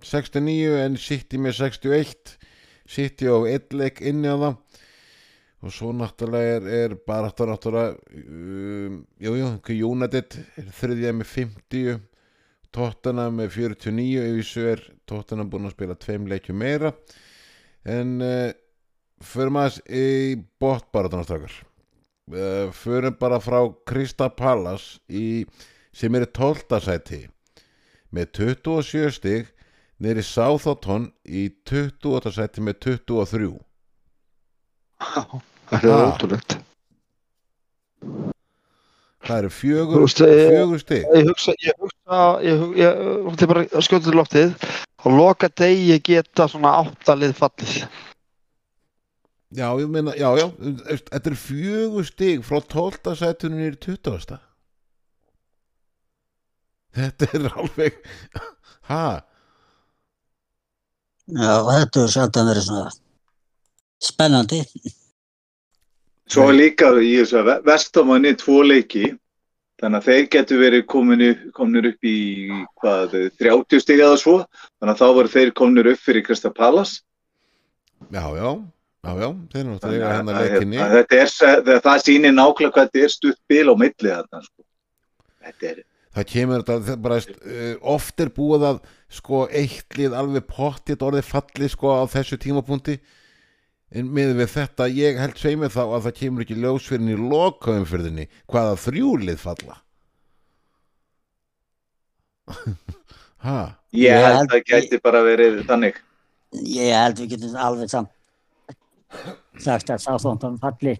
[0.00, 2.38] 69 en City með 61
[2.88, 4.54] City á einn leik inni á það
[5.60, 10.38] og svo náttúrulega er, er bara náttúrulega um, jú, jú, United
[10.78, 12.00] þriðja með 50
[12.74, 16.92] Tottenham með 49 ef þessu er Tottenham búin að spila tveim leikjum meira
[17.88, 18.52] en uh,
[19.24, 20.04] förum aðeins í
[20.62, 23.58] botbaratunarstrakar uh, förum bara frá
[23.88, 25.44] Krista Pallas í,
[25.92, 26.78] sem er í 12.
[26.84, 27.22] sæti
[28.14, 29.50] með 27 stig
[30.00, 32.32] neyri Southampton í 28.
[32.38, 33.52] sæti með 23
[35.00, 36.08] Þetta er Ha.
[36.10, 36.58] ótrúlegt.
[39.26, 43.84] Það eru fjögur, ég- fjögur stig Ég hugsa, ég hugsa, ég ég hugsa bara að
[43.86, 44.68] skjóta til loftið
[45.04, 47.74] og loka degi geta svona áttalið fallið.
[49.50, 50.46] Já, ég meina, já, já,
[51.10, 53.16] þetta er fjögur stig frá 12.
[53.18, 54.38] sætunum nýri 20.
[56.94, 57.98] Þetta er alveg,
[58.90, 59.02] ha,
[61.30, 62.88] Já, þetta er sjaldan verið svona
[64.02, 64.62] spennandi.
[66.30, 69.08] Svo er líka í þessu að vestamanni tvo leiki
[69.80, 71.22] þannig að þeir getur verið komin,
[71.56, 72.16] kominir upp í
[72.82, 74.36] hvað, 30 stig eða svo
[74.78, 76.98] þannig að þá voru þeir kominir upp fyrir Krista Pallas
[78.12, 78.50] já, já,
[79.04, 80.80] já, já, þeir eru náttúrulega eiga að, hennar að, leikinni.
[80.84, 84.10] að þetta er, se- það, það sýnir nákvæmlega hvað þetta er stutt bil á milli
[84.12, 84.66] þarna sko.
[85.40, 88.78] Þetta er, Það kemur þetta, það bara, uh, oft er búið að,
[89.14, 92.96] sko, eitt lið alveg pottið orðið fallið, sko, á þessu tímapunkti.
[93.90, 97.16] En með við þetta, ég held sveið með þá að það kemur ekki ljósfyrin í
[97.18, 99.78] lokaumfyrðinni hvaða þrjúlið falla.
[103.94, 105.98] ég held að það gæti bara verið þannig
[106.66, 108.10] Ég held við getum alveg samt
[109.62, 110.96] sagt að Sáþóndan falli.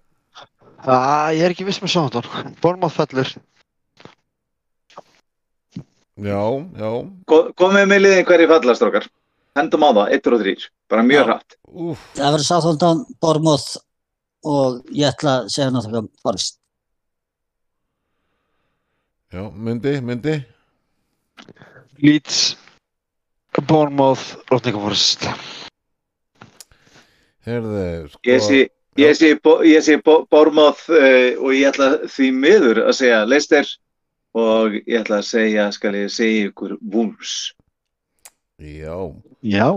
[0.82, 2.54] Það, ég er ekki viss með Southampton.
[2.62, 3.30] Bournemouth fellur.
[6.20, 6.40] já,
[6.80, 6.90] já,
[7.30, 9.06] Ko- Komið með liðin hverju fallastrókar
[9.58, 10.54] Hendum á það, 1 og 3
[10.90, 11.56] Bara mjög hratt
[12.16, 13.66] Það verður Sáþóndan, Bormóð
[14.50, 16.56] og ég ætla að segja náttúrulega Forrest.
[19.32, 20.34] já, myndi, myndi.
[22.02, 22.56] Leeds,
[23.68, 25.26] Bournemouth, Nottingham Forest.
[27.44, 28.58] Herðu, sko, Ég sé,
[29.00, 29.30] ég sé,
[29.68, 33.68] ég sé Bo- Bournemouth uh, og ég ætla því miður að segja Leicester
[34.36, 37.52] og ég ætla að segja, skal ég segja ykkur Wolves.
[38.60, 38.96] Já,
[39.42, 39.68] Já.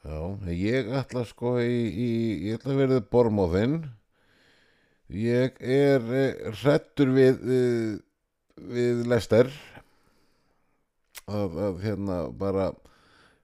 [0.00, 2.10] Já, ég ætla sko í, í
[2.48, 3.74] ég ætla að verða bormóðinn.
[5.12, 7.98] Ég er eh, hrættur við eh,
[8.70, 9.50] við Lester.
[11.30, 12.70] Að, að hérna bara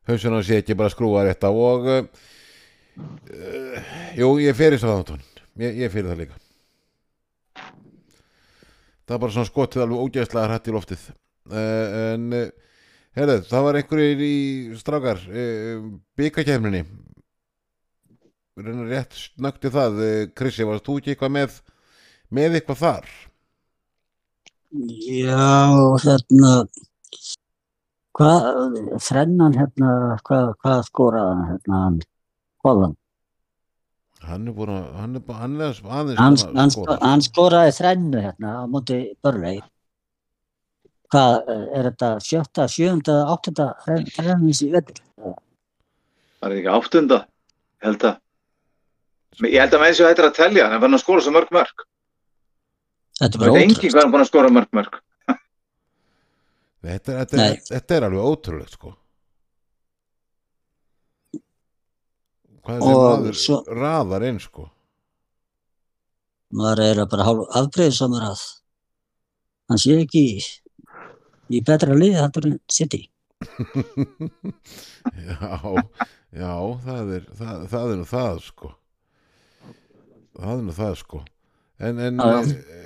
[0.09, 2.03] hausinn á sé ekki bara skrúa rétt á og uh,
[4.19, 5.23] jú, ég fer í sáðantón
[5.61, 6.41] ég, ég fer í það líka.
[9.07, 11.05] Það er bara svona skotið alveg ógæðslega hrætt í loftið.
[11.47, 11.87] Uh,
[12.17, 12.66] en uh,
[13.17, 14.35] Herðu, það var einhverjir í
[14.77, 15.45] strákar e,
[16.21, 16.83] byggakefninni
[18.57, 21.57] Raunar rétt snöggti það eh, Krissi, varst þú ekki eitthvað með
[22.37, 23.09] með eitthvað þar?
[24.77, 25.49] Já,
[26.03, 26.53] hérna,
[28.17, 29.91] hvað, þrennan hérna,
[30.27, 31.99] hvað, hvað skoraði hann hérna, hann,
[32.65, 32.99] Holland?
[34.27, 35.61] Hann er búin að hann er, bara- hann
[36.17, 36.39] Hann,
[37.05, 39.61] hann, skoraði þrennu hérna á móti Börlei.
[41.13, 41.35] Hvað,
[41.79, 45.03] er þetta sjötta, sjöunda, áttunda þrennins í vettur?
[46.41, 47.19] Það er ekki áttunda,
[47.87, 48.17] held að.
[49.47, 51.85] Ég held að með þessu hættir að telja, en fann að skora svo mörg mörg.
[53.21, 53.93] Þetta er Það bara er engin ótrúst.
[53.95, 54.99] hvað hann búin að skora mörg mörg.
[56.87, 58.93] Þetta, er- þetta, er, þetta er alveg ótrúlegt sko
[62.67, 64.67] Hvað er þessi maður svo- raðar inn sko
[66.57, 68.43] Maður er að bara hálf afbreyðsamur að
[69.71, 70.45] hann sé ekki í,
[71.53, 73.03] í betra liði heldur en City.
[75.27, 75.59] Já,
[76.33, 76.53] já,
[76.87, 78.71] það er það, það er nú það sko
[80.37, 81.21] það er nú það sko
[81.79, 82.57] en, en Já, já.
[82.57, 82.81] e,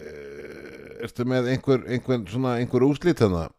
[1.07, 3.55] ertu með einhver, einhver svona einhver úslit þannig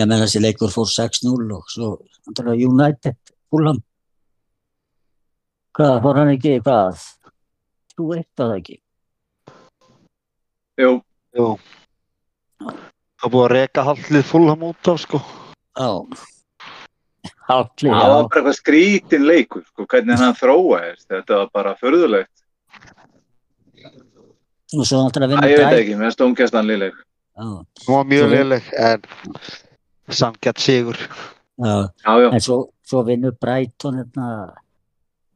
[0.00, 1.88] Ég menn þessi leikur fór 6-0 og svo
[2.56, 3.18] United,
[3.52, 3.82] Fulham.
[5.76, 7.02] Hvað, fór hann ekki, hvað?
[7.92, 8.76] Þú veit það ekki.
[10.80, 10.94] Jú,
[11.36, 11.48] Jú.
[13.22, 15.18] Það er búið að reka haldlið fullham út af sko.
[15.78, 15.90] Já.
[17.46, 18.24] Hálfli, það var já.
[18.26, 21.04] bara eitthvað skrítin leikur, sko, hvernig hann þróaðist.
[21.06, 22.42] Þetta var bara förðulegt.
[24.72, 26.98] Og svo náttúrulega Æ, vinna ég veit ekki, mér stóngast hann liðleg.
[27.38, 27.46] Já,
[27.86, 29.06] Hún var mjög léleg en
[30.10, 30.98] samgætt sigur.
[31.62, 31.74] já.
[32.02, 34.54] Já, já, En svo, svo vinnur Brighton hérna,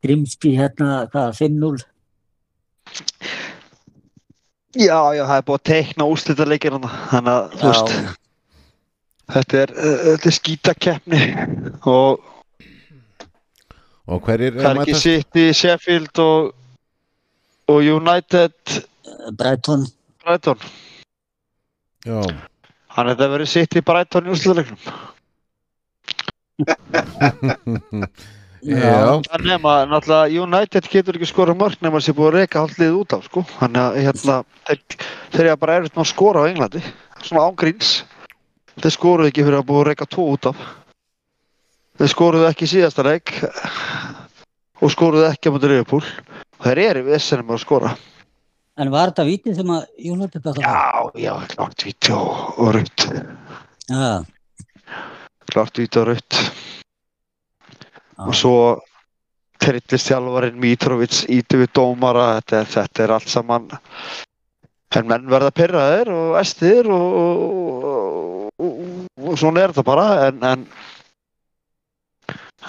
[0.02, 1.86] Grimsby hérna, hvað, 5-0.
[4.76, 6.88] Já, já, það er búið að teikna úrslitaðleikir hann.
[7.10, 7.92] Þannig að, þú veist,
[9.34, 9.74] þetta er,
[10.06, 11.20] þetta er skítakeppni
[11.92, 12.32] og
[14.06, 14.98] og hverjir það er ekki?
[15.02, 16.52] City, Sheffield og,
[17.72, 18.54] og United
[19.38, 19.88] Brighton,
[20.22, 20.68] Brighton.
[22.06, 22.20] Já,
[22.96, 24.80] Hann þetta verið í Brighton í úrslutalegnum.
[28.66, 32.80] Já, Það nema, náttúrulega, United getur ekki skora mörg nema sér búið að reyka hálft
[32.80, 33.42] liðið út af, sko.
[33.60, 34.80] Þannig að, hérna, þeir,
[35.36, 36.82] þeir eru bara erfitt með að skora á Englandi.
[37.22, 37.92] Svona ángríns.
[38.82, 40.66] Þeir skoruðu ekki fyrir að búið að reyka tvo út af.
[41.96, 43.32] Þeir skoruðu ekki síðasta leik
[44.82, 46.04] og skoruðu ekki á mútið Liverpool.
[46.66, 47.94] Þeir eru vissinum að skora.
[48.76, 50.66] En var þetta vitið sem að United þetta var?
[50.66, 53.06] Já, já, klart víti og, og rutt.
[53.88, 54.08] Já.
[55.54, 56.40] Klart víti og rutt.
[58.24, 58.56] Og svo
[59.60, 62.36] trillist þjálfarinn Mitrovic íti við dómara.
[62.40, 63.68] Þetta, þetta er allt saman.
[64.96, 68.78] En menn verða pyrraðir og æstir og, og, og,
[69.20, 70.06] og svona er þetta bara.
[70.28, 70.64] En, en,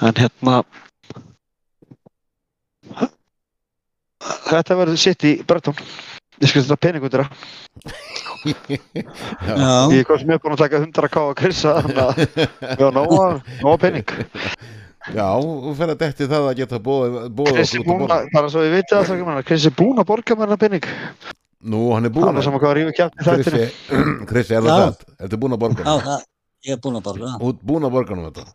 [0.02, 0.60] en hérna,
[4.50, 5.78] þetta verður sitt í Breton.
[6.42, 7.30] Ég skal þetta pening út í það.
[8.48, 9.64] Já.
[9.92, 12.20] Ég ég er búinn að taka 100k að krissa, þannig að
[12.70, 14.12] ég var nóga pening.
[15.16, 16.88] já, þú fer að detti það að geta að
[18.18, 20.88] að, bara svo ég viti það, það Krissi búinn að borga mér hennar pening.
[21.68, 22.48] Nú, hann er Alveg að
[23.08, 23.14] að
[24.30, 24.88] Krissi, er það Já.
[24.88, 25.06] satt?
[25.26, 26.26] Ertu búinn að borga Já, það,
[26.68, 27.32] ég er búinn að borga.
[27.42, 28.46] Þú ert búinn að borga hann þetta?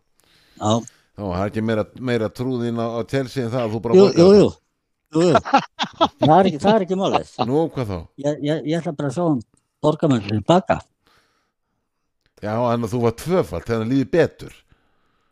[0.63, 0.73] Já.
[1.13, 4.05] Já, það er ekki meira, meira trúðin á, Chelsea en það að þú bara Jú,
[4.07, 4.51] borgar jú, jú.
[5.13, 5.41] Jú, jú.
[6.23, 7.33] Það er ekki, það er ekki málið.
[7.51, 7.99] Nú, hvað þá?
[8.25, 9.43] Ég, ég, ég ætla bara að sjá hann
[9.85, 10.79] borga mér tilbaka.
[12.43, 14.55] Já, en þú var tvöfald þegar hann líði betur.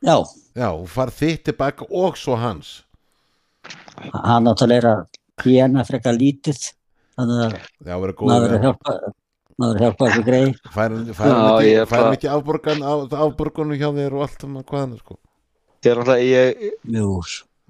[0.01, 0.17] Já,
[0.57, 2.83] Já, þú far þitt tilbaka og svo hans.
[4.01, 5.03] hann náttúrulega er að
[5.43, 6.61] kjena frekar lítið.
[7.19, 8.95] Þannig að Já, vera góð maður er að hjálpa,
[9.61, 10.47] maður að hjálpa þessu grei.
[10.73, 14.85] Fær hann fær hann Já, ekki, afborgan, af, afborganu hjá þér og allt um hvað
[14.85, 15.21] hann er sko.
[15.81, 17.15] Ég er náttúrulega, ég, Jú,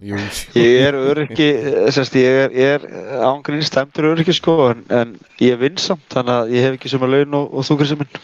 [0.00, 0.16] Jú,
[0.56, 1.46] ég er öryggi,
[1.92, 2.84] sérst, ég er, er
[3.26, 7.04] ángrín stæmdur öryggi sko, en, en ég er vinsamt, þannig að ég hef ekki sem
[7.04, 8.20] að laun og, og þú Krissi minn.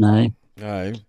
[0.00, 0.32] nei.
[0.56, 1.02] já,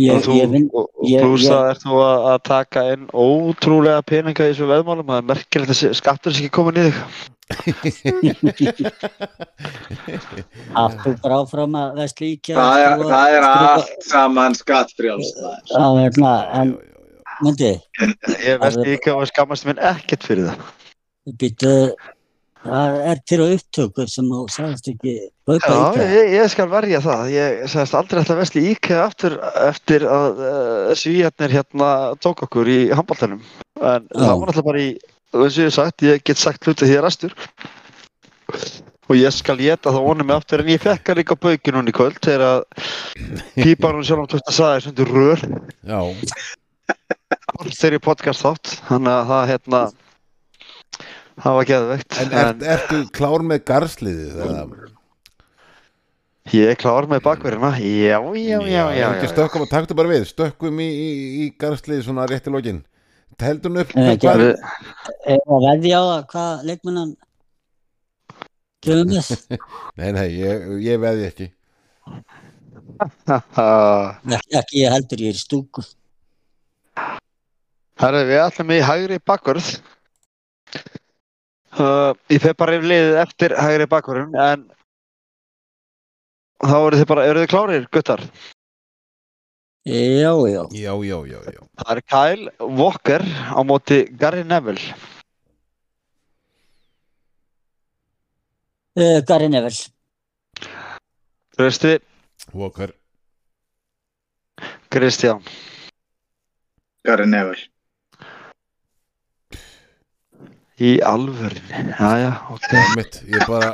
[0.00, 2.80] Ég, og þú, ég vinn, og, og ég- plúsa ég- er þú að, að taka
[2.94, 6.82] inn ótrúlega peninga í þessu veðmálum, það er merkilegt að skattur sé ekki komin í
[6.88, 6.96] þig.
[10.80, 12.54] að þú bara áfram að veist líka.
[12.56, 15.36] Það er, það er allt saman skattfrjálst.
[15.42, 15.60] maður.
[15.74, 16.32] Já, hérna,
[16.62, 16.68] en
[17.42, 17.72] myndi,
[18.46, 20.58] Ég veist ekki að skammast minn ekkert fyrir það.
[21.38, 21.72] býttu,
[22.62, 25.14] það er til á upptöku sem þú sagðist ekki
[25.48, 26.06] kaupa Já, íkja.
[26.12, 27.24] ég, ég skal verja það.
[27.34, 29.36] Ég sagðist aldrei að vesli íkæða aftur
[29.66, 31.90] eftir að uh, svíjarnir hérna
[32.22, 33.42] tók okkur í handbóltanum.
[33.82, 34.22] En Já.
[34.22, 34.88] það var alltaf bara í,
[35.34, 37.36] eins og ég hef sagt, ég get sagt hluti því að restur.
[39.10, 41.80] Og ég skal geta það vonum mig aftur, en ég fekk hann líka á baukinu
[41.80, 42.60] hún í kvöld þegar að
[43.58, 45.42] pípar hún sjálf um tvist að sagði svona rör.
[45.82, 45.98] já,
[47.52, 49.80] Allt ég podcast þátt, þannig að það hérna,
[51.42, 52.18] það var geðveikt.
[52.22, 54.36] En ert, ertu klár með garsliðið?
[54.46, 54.62] eða?
[56.52, 59.04] Ég er klár með bakverðina, já, já, já, já, já.
[59.14, 61.10] Ekki stökkum og taktu bara við, stökkum í, í,
[61.44, 62.80] í garsliðið svona rétt í lokin.
[63.42, 63.92] Heldur hann upp?
[63.98, 64.56] Eh, gerðu-
[65.26, 67.12] Er að veðja á það hvað leikmennan
[68.82, 69.30] kemur með?
[69.98, 71.48] Nei, nei, ég, ég veði ekki.
[73.22, 75.82] Ekki, ekki ég heldur, ég er stúku.
[78.02, 79.72] Herru, við ætlum í hægri bakvörð.
[81.72, 84.66] Uh, ég fer bara yfir liðið eftir hægri bakvörðun, en
[86.60, 88.24] þá eru þið bara, eru þið klárir, guttar?
[89.88, 90.60] Já, já.
[90.70, 91.62] Já, já, já, já.
[91.80, 94.94] Það er Kyle Walker á móti Gary Neville.
[98.94, 99.88] Uh, Gary Neville.
[101.56, 101.96] Trösti,
[102.52, 102.92] Walker.
[104.92, 105.40] Kristján.
[107.02, 107.71] Gary Neville.
[110.82, 112.64] Í alvörinni, jæja, ok.
[112.66, 113.68] Það er mitt, ég bara,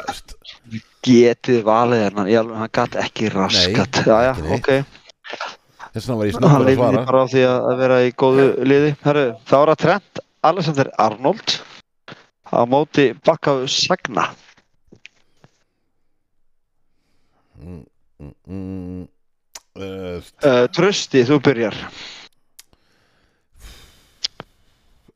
[1.09, 4.01] Getið valið hennar, í alvörinni, hann gat ekki raskat.
[4.05, 4.59] Jæja, ekki neitt.
[4.59, 4.69] ok.
[5.95, 7.05] þess vegna var ég Hann snöggur að svara.
[7.09, 8.91] bara á því að að vera í góðu liði.
[9.07, 11.55] Herru, þá er það Trent Alexander Arnold
[12.49, 14.27] á móti Bakkaðu Sagna.
[17.59, 17.81] Mm,
[18.21, 19.09] mm, mm,
[19.79, 21.75] uh, Uh, Trösti, þú byrjar.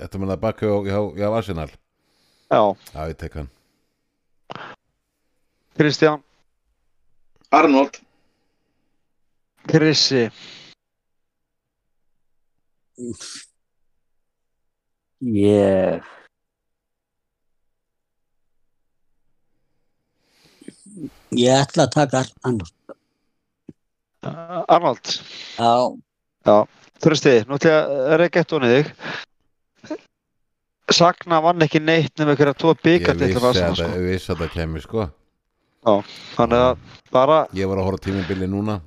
[0.03, 1.71] Þetta mun að baka á, já, já, Arsenal.
[2.53, 3.49] Já, Já, ég tek hann.
[5.73, 6.25] Kristján,
[7.49, 7.97] Arnold.
[9.67, 10.27] Krissi,
[15.23, 16.03] Ég...
[21.33, 22.21] Ég ætla að taka
[24.21, 25.15] uh, Arnold.
[25.57, 26.57] Já,
[27.03, 28.91] Trösti, nú ætla ég að reyka eitt onnið þig.
[30.91, 33.91] Sagna vann ekki neitt nema einhverja tvo Ég vissi að það, sko.
[33.95, 35.11] ég vissi að það kemur, sko.
[36.37, 36.79] Þannig að
[37.13, 38.81] bara, Ég var að horfa tímabili núna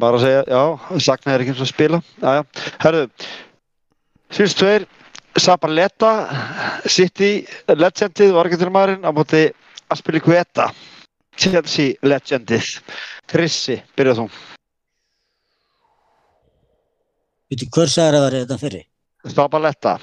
[0.00, 1.98] bara að segja, já, sakna er ekki eins og spila.
[2.22, 2.68] Já, já.
[2.80, 3.02] Herðu,
[4.32, 4.86] síðust tveir,
[5.40, 6.12] Sabaleta,
[6.90, 7.32] City,
[7.68, 9.42] Legendið, vargætturmaðurinn á móti
[9.92, 10.70] Aspilicueta,
[11.36, 12.70] Chelsea, Legendið.
[13.30, 14.26] Krissi, byrjað þú.
[17.50, 18.84] Veitu, hver sagði að vera þetta fyrir?
[19.34, 19.94] Sabaleta,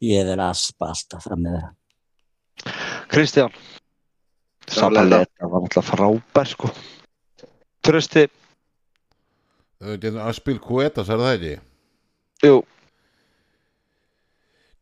[0.00, 1.70] Ég vil aspa alltaf fram með það.
[3.10, 3.52] Kristján.
[4.70, 6.70] Sabaleta var náttúrulega frábær, sko.
[7.84, 8.26] Trösti,
[9.80, 11.52] Þetta er Aspil Kuetas, er það ekki?
[12.44, 12.58] jú,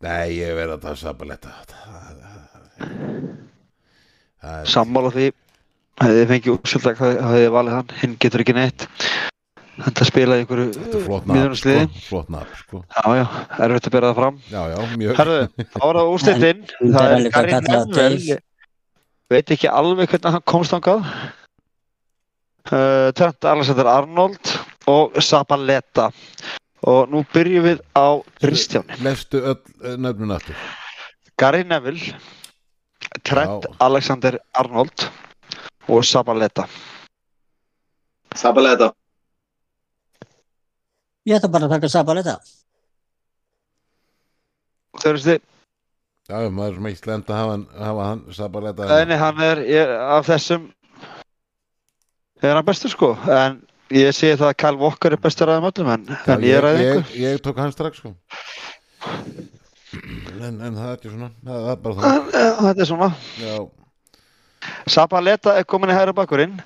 [0.02, 1.00] Nei, ég verð að það er
[4.70, 5.28] sammála því.
[5.98, 7.94] Hefði fengið úrsöldag, hefði valið hann.
[8.02, 8.84] Hinn getur ekki neitt.
[9.78, 11.82] Þetta er flott nafn, miðunarsliði.
[11.86, 12.80] sko, flott nafn, sko.
[12.90, 13.24] Já, já,
[13.66, 14.38] erfitt að bera það fram.
[14.50, 15.18] Já, já, mjög.
[15.20, 16.64] Herðu, þá var það úrstættinn.
[16.96, 18.38] Það er er Gary Neville.
[19.28, 21.06] Veit ekki alveg hvernig hann komst ángað.
[22.68, 24.52] Uh, Trent Alexander Arnold
[24.90, 26.08] og Sabaleta.
[26.88, 28.98] Og nú byrjum við á Kristjáni.
[29.02, 30.58] Lestu öll eh, nöfnin aftur.
[31.38, 32.14] Gary Neville,
[33.26, 33.74] Trent Já.
[33.86, 35.08] Alexander Arnold
[35.88, 36.66] og Sabaleta.
[38.34, 38.92] Sabaleta.
[41.28, 41.90] Ég ætla bara að taka
[45.14, 45.40] veist þið,
[46.28, 48.86] Já, já, maður er ekki slemt að hafa, hann- hafa hann sabaletta.
[49.08, 50.66] Nei, hann er ég, af þessum
[52.42, 53.54] er hann bestur sko en
[53.96, 56.04] ég sé það að Kyle Walker er bestur af þeim öllum en,
[56.34, 58.12] en ég ræði ég, ykkur ég, ég tók hann strax, sko.
[60.38, 62.28] En, en það er ekki svona, það, það er bara það.
[62.66, 63.10] Þetta er svona
[63.40, 63.56] Já,
[64.98, 66.58] Sabaleta er komin í hægra bakkurinn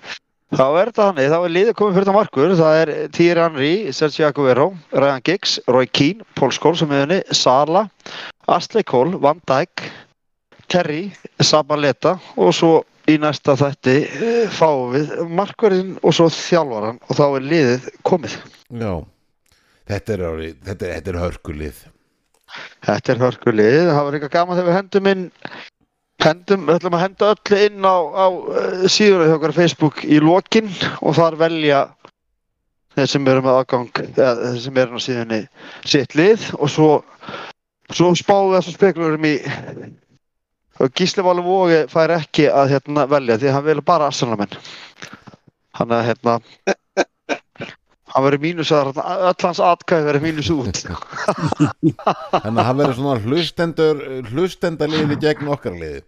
[0.53, 3.73] þá er þetta þannig, þá er liðið komin fyrir það markur það er Thierry Henry,
[3.97, 7.87] Sergio Aguero Ryan Giggs, Roy Keane, Paul Scholes á miðunni, Sala
[8.53, 9.87] Astley Cole, Van Dijk
[10.73, 11.07] Terry,
[11.45, 12.73] Sabaleta og svo
[13.11, 18.37] í næsta þætti eh, fáum við markverðin og svo þjálfaran og þá er liðið komið
[18.79, 18.93] já.
[19.93, 21.79] Þetta er, orðið- þetta er, þetta er hörkulið.
[22.87, 25.25] Þetta er hörkulið, það var eitthvað gaman þegar við hendum inn
[26.27, 30.21] hendum, við ætlum að henda öllu inn á, á uh, síður hjá okkar Facebook í
[30.23, 30.71] lokin
[31.01, 31.83] og þar velja
[32.97, 35.41] þeir sem eru með aðgang eða þeir sem eru á síðunni
[35.89, 36.91] sitt lið og svo
[37.93, 39.35] svo spáðu þessu speklurum í
[40.83, 44.57] og Gísli Váli Vógi fær ekki að hérna, velja því hann vil bara Arsenalmenn
[45.79, 46.39] hann að hérna
[48.13, 53.19] hann verður mínus að öll hans atkæði verður mínus út Þannig að það verður svona
[53.27, 56.03] hlustendur, hlustendaliði gegn okkar liði.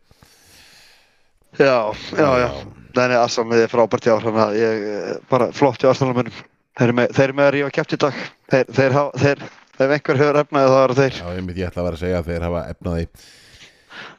[1.59, 2.49] Já, já, já.
[2.95, 6.35] Nei, nei, Assan er frábært hjá þannig að ég eh, bara flott hjá Arsenalmönnum.
[6.75, 8.19] Þeir eru með, að rífa kæft í dag.
[8.51, 9.47] Þeir, þeir, þeir,
[9.79, 11.19] ef einhver hefur efnaði það eru þeir.
[11.19, 13.09] Já, ég ég ætla að vera að segja að þeir hafa efnaði.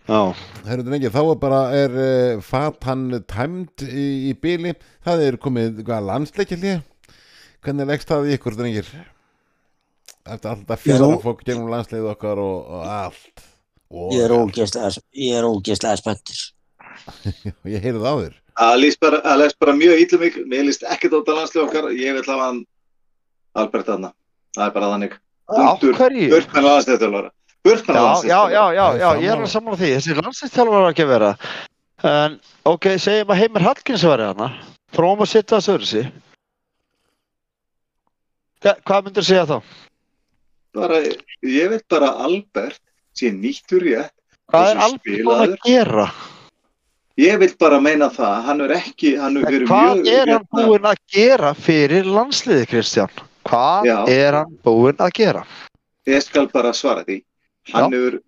[0.05, 4.75] Herru þá er bara, er uh, fatan tæmd í, í bíli.
[5.07, 6.83] Það er komið, hvað, landsleikjalið?
[7.65, 8.89] Hvernig leggst það í ykkur, drengir?
[10.25, 13.45] Eftir alltaf fjara fólk gegnum landsleið okkar og, og allt.
[13.89, 14.33] Og, Ég er
[15.47, 16.43] ógeðslega, er spenntur.
[17.73, 18.35] Ég heyrði það á þér.
[18.55, 19.21] Það líst bara,
[19.61, 20.45] bara mjög ítlum ykkur.
[20.51, 21.87] Mér líst ekkert á þetta landslið okkar.
[21.97, 22.59] Ég vil hafa hann
[23.57, 24.11] Albert þarna.
[24.55, 25.17] Það er bara þannig.
[25.55, 26.99] Með landslið
[27.65, 27.97] Burt með
[28.29, 29.89] Já, já, já, já, er ég er saman á því.
[29.95, 31.31] Þessi landslýstjálfur var ekki að vera.
[32.05, 32.37] En,
[32.69, 34.51] ok, segjum að Heimir Hallgríms væri hana.
[34.93, 35.61] Prófum að setja
[38.65, 38.83] sig.
[38.85, 39.57] Hvað myndir segja þá?
[40.75, 41.01] Bara,
[41.45, 42.81] ég vil bara Albert
[43.15, 44.13] sé nýttur rétt.
[44.51, 46.07] Hvað er Albert búin að gera?
[47.15, 48.35] Ég vil bara meina það.
[48.49, 50.09] Hann er ekki, hann er verið Hvað mjög...
[50.11, 53.23] er hann hérna, búinn að gera fyrir landsliði, Kristján?
[53.47, 53.97] Hvað Já.
[54.11, 55.45] er hann búinn að gera?
[56.09, 57.21] Ég skal bara svara því.
[57.71, 58.19] Hann hefur,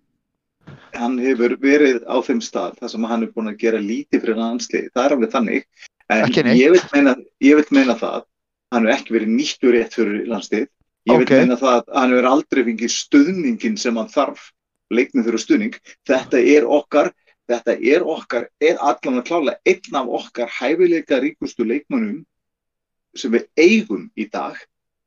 [0.96, 4.40] hann hefur verið á þeim stað þar sem hann er búin að gera lítið fyrir
[4.40, 4.88] landslið.
[4.94, 5.68] Það er alveg þannig.
[6.08, 7.14] En ég vil, meina,
[7.44, 8.24] ég vil meina það.
[8.72, 10.66] Hann hefur ekki verið nýttur rétt fyrir landslið.
[11.08, 11.28] Ég Ok.
[11.30, 14.50] vil meina það að hann hefur aldrei fengið stuðningin sem hann þarf.
[14.90, 15.74] Leiknum fyrir stuðning.
[16.08, 17.12] Þetta er okkar,
[17.48, 22.24] þetta er okkar, er allan að klála einn af okkar hæfileika ríkustu leikmönnum
[23.16, 24.56] sem við eigum í dag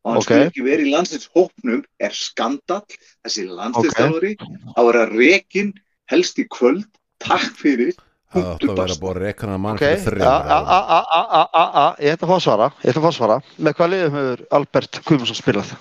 [0.03, 0.24] og hann Ok.
[0.26, 2.86] skulle ekki verið í landsins hópnum er skandall,
[3.24, 4.36] þessi landsliðstjálfari
[4.76, 5.74] að vera rekin
[6.09, 6.88] helst í kvöld,
[7.22, 7.93] takk fyrir
[8.32, 10.68] Það átti að vera búið að reka hann mann Ok, fyrir a, þreymur a, árum.
[10.72, 13.10] a, a, a, a, a, ég ætla að fá að svara, ég ætla að fá
[13.12, 13.38] að svara.
[13.68, 15.74] Með hvað liðum hefur Albert Guðmundsson spilað?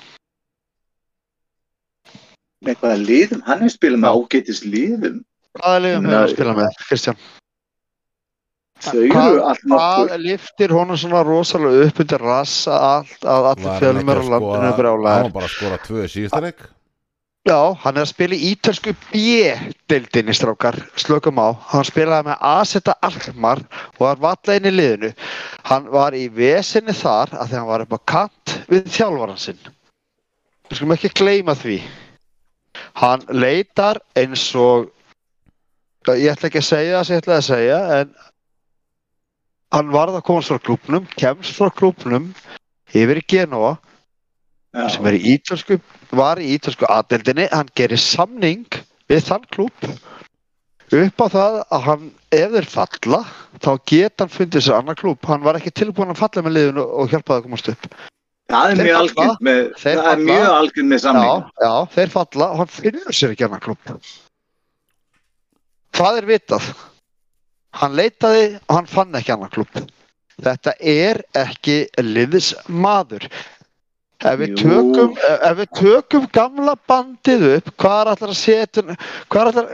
[2.60, 5.20] með hvaða liðum, hann er spilað með ágætis liðum
[5.56, 7.20] Hvaða liðum hefur hann spilað með, Kristján?
[8.80, 13.48] þau Hvað- eru allt nokkur Hvað liftir honum svona rosalega upp undir rassa allt að
[13.54, 15.16] allir fjölmur á landinu skora- brjálæðir?
[15.16, 16.54] Hann var bara að skora tvö síðustaleg.
[17.48, 21.56] Já, hann er að spila í ítölsku B-deildinni strákar, slökum á.
[21.70, 23.62] Hann spilaði með Aseta Alkmaar
[23.94, 25.10] og var valla inn í liðinu.
[25.64, 29.62] Hann var í vesinni þar að því hann var upp á kant við þjálfaran sinn.
[30.68, 31.80] Við skulum ekki gleyma því.
[33.00, 34.90] Hann leitar eins og,
[36.12, 38.14] ég ætla ekki að segja það sem ég ætlaði að segja, en
[39.78, 42.34] hann varð að komast frá klúpnum, kemst frá klúpnum
[42.92, 43.30] yfir í
[44.70, 45.80] Genova sem er í ítölsku,
[46.14, 48.66] var í ítölsku aðdeldinni, hann gerir samning
[49.10, 49.86] við þann klúb
[50.90, 53.20] upp á það að hann, ef þeir falla
[53.62, 56.86] þá geta hann fundið sér annar klúb hann var ekki tilbúin að falla með liðinu
[56.86, 57.90] og hjálpa það að komast upp.
[58.50, 59.60] Það er mjög algjörn með,
[60.54, 61.28] algjörn með samning.
[61.30, 63.94] já, já, þeir falla og hann finnur sér ekki annar klúb
[66.00, 66.72] það er vitað.
[67.78, 69.82] Hann leitaði og hann fann ekki annar klúb
[70.40, 73.26] þetta er ekki liðsmaður
[74.20, 79.40] ef við tökum ef við tökum gamla bandið upp hvað er allar að setja hvað
[79.40, 79.68] er allar,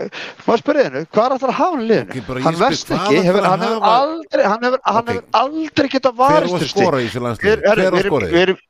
[0.47, 2.71] maður spyrja hennu hvað er allar að hafa í liðinu Ok, bara ég hann hvað
[2.77, 6.33] ekki, hefur, að hann hefur hafa- aldrei hann hefur, hann hefur aldrei getað Hver á
[6.37, 7.67] varist að skora í þessu Við- landslið?
[7.67, 8.63] herru, Hver á að skora við erum-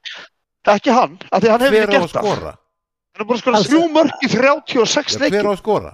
[0.76, 2.52] ekki hann, af því hann hefur Hver ekki á að gert það skora?
[2.56, 5.92] hann er búin að skora mörg í 36 Já, Hver á leikjum að skora?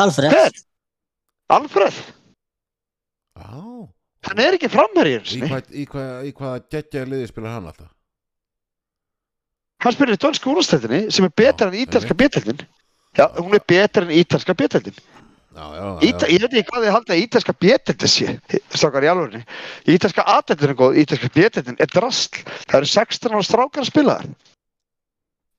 [0.00, 0.52] Alfred, hver?
[1.50, 1.94] Alfred,
[3.40, 3.88] Já,
[4.28, 5.48] hann er ekki framherri í einu sinni.
[5.50, 7.90] hvað, í hvað, í hvað geggja liði spilar hann alltaf?
[9.80, 12.60] Hann spilir í dönsku úrstættinni sem er betra Já, en ítalska beteldin
[13.18, 14.98] já, hún er betra en ítalska beteldin
[15.50, 15.88] Já, já, já.
[16.06, 18.26] Íta, ég veit ekki hvað þið haldið að ítalska beteldin sé
[18.78, 19.40] stokkar í alvörni
[19.90, 24.14] ítalska aðeldin er góð, ítalska beteldin er drastl það eru 16 ára strákar að spila
[24.20, 24.30] þar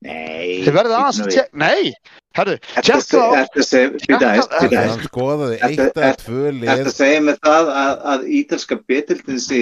[0.01, 0.63] Nei.
[0.65, 1.91] þið verðið aðeins að tjekka nei,
[2.39, 5.03] herru, tjekka að á seg- ertu að segja, býta aðeins, býta Hann aðeins.
[5.11, 9.59] skoðaði Ertu- eitt ertu- tvö lið að segja með það að, að ítalska betildin sé,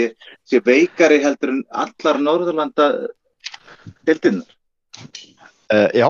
[0.47, 2.87] sé veikari heldur en allar Norðurlanda
[4.05, 4.55] deildinnar?
[5.73, 6.07] uh, já.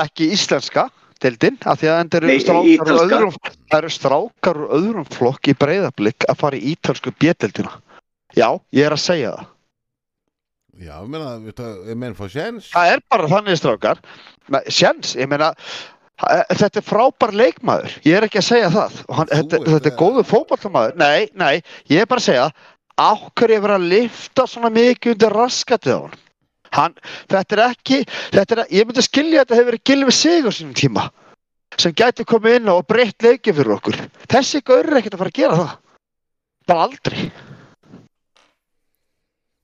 [0.00, 0.86] Ekki íslenska
[1.20, 6.70] deildin, af því að það eru strákar úr öðrum flokk í breyðablík að fara í
[6.72, 7.74] ítalsku beteldina
[8.36, 9.48] já, ég er að segja það.
[10.80, 11.32] Já, ég meina,
[11.90, 12.70] ég meina fá séns.
[12.72, 13.98] Það er bara þannig strákar.
[14.48, 15.50] Nei, sjens, ég meina
[16.22, 17.98] ha- þetta er frábær leikmaður.
[18.06, 18.96] Ég er ekki að segja það.
[19.10, 22.46] Og hann, þetta, þetta er að- góður fótballtamaður nei, nei, ég er bara að segja
[23.00, 26.18] á hverju ég verið að lifta svona mikið undir raskatið á hann
[26.70, 26.92] hann,
[27.32, 30.76] þetta er ekki þetta er, ég myndi skilja að þetta hefur verið Gilvi Sigur sínum
[30.78, 31.08] tíma
[31.78, 33.98] sem gæti komið inn á og breytt leikið fyrir okkur.
[34.30, 35.74] Þessi gaur er ekkert að fara að gera það.
[36.70, 37.20] Bara aldrei.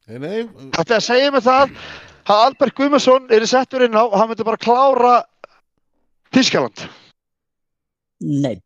[0.06, 0.36] Nei, nei,
[0.76, 1.72] Þetta er að segja mig það
[2.26, 5.16] að Albert Guðmundsson er í settur inn á og hann myndi bara klára
[6.34, 6.86] Þískaland.
[8.20, 8.56] nei,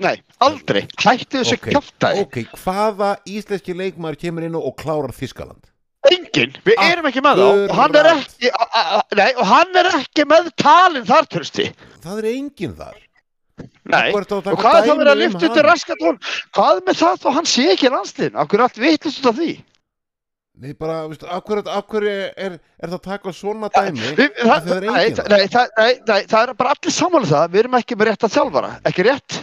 [0.00, 0.86] Nei, aldrei.
[0.98, 1.74] Hætti þessu Ok, okay.
[1.76, 2.22] kjáftæði.
[2.24, 5.68] ok, hvaða íslenski leikmaður kemur inn og klárar Þískaland?
[6.10, 6.54] Engin.
[6.66, 7.44] Við Ah, erum ekki með þá.
[7.46, 8.24] Og hann er Akkurat.
[8.26, 11.68] ekki, a, a, a, nei, og hann er ekki með talin þar, törsti.
[12.02, 12.96] Það er enginn þar
[13.84, 14.08] Nei.
[14.10, 14.24] Og
[14.58, 15.68] hvað er það verið að um lyfta undir hann?
[15.68, 16.16] raskatón?
[16.56, 17.90] Hvað með það þá hann sé ekki
[18.48, 18.80] hverju er allt
[19.20, 19.50] út af því?
[20.62, 20.96] Nei, bara,
[21.46, 24.10] hverju, af hverju er, er það að taka svona dæmi?
[24.18, 25.36] Við, Af það, það er nei, enginn það, þar.
[25.36, 27.46] nei, það, nei, nei, það er bara allir sammála það.
[27.54, 28.72] Við erum ekki með rétt að þjálfara.
[28.90, 29.38] Ekki rétt?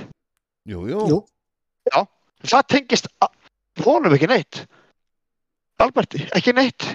[0.70, 1.03] Jú, jú,
[1.89, 2.01] jú,
[2.45, 3.07] það tengist
[3.86, 4.63] honum ekki neitt.
[5.80, 6.86] Alberti, ekki neitt.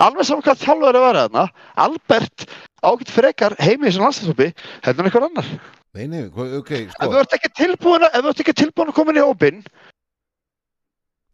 [0.00, 1.42] Alveg saman hvað þjálfur er að vera þarna.
[1.84, 2.46] Albert
[2.88, 4.46] ágætt frekar heimi í þessum landslýsópi
[4.86, 5.50] heldur en einhver annar.
[5.92, 7.18] Nei, nei, ok, þú sko.
[7.20, 9.62] ert ekki tilbúin að, ef þú ert ekki tilbúin að koma inn í hópin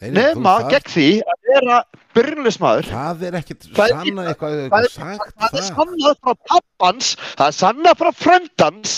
[0.01, 1.77] nema það- gegn því að vera
[2.17, 5.69] byrjunlismæður Það er ekkit Það er- sanna eitthvað, það eitthvað er- sagt það er það.
[5.77, 8.97] sannað frá pappans það er sannað frá frendans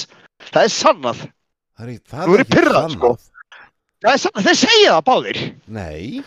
[0.48, 1.22] það er sannað
[1.78, 3.10] Það er, ekki- það er er ekki pirrað, sannað sko.
[4.02, 5.38] það þeir segja það báðir
[5.68, 6.24] Nei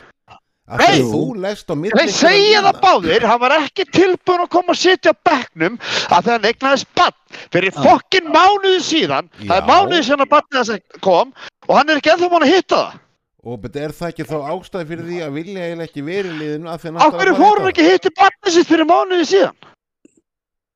[0.72, 1.02] Nei.
[1.02, 4.72] að Þú lest á milli Þeir segja það báðir, hann var ekki tilbúin að koma
[4.72, 7.18] og sitja á bekknum að þegar hann eignaðist bann
[7.52, 7.82] fyrir Já.
[7.84, 9.68] fokkin mánuði síðan, það er Já.
[9.68, 11.34] mánuði síðan að bannið þess kom
[11.68, 13.00] og hann er ekki ennþá búin að hitta það.
[13.42, 16.82] Og er það ekki þá ástæði fyrir því að vilja eiginlega ekki verið liðinu af
[16.84, 19.56] því að Á hverju fór hann ekki hitti bannið sitt fyrir mánuði síðan?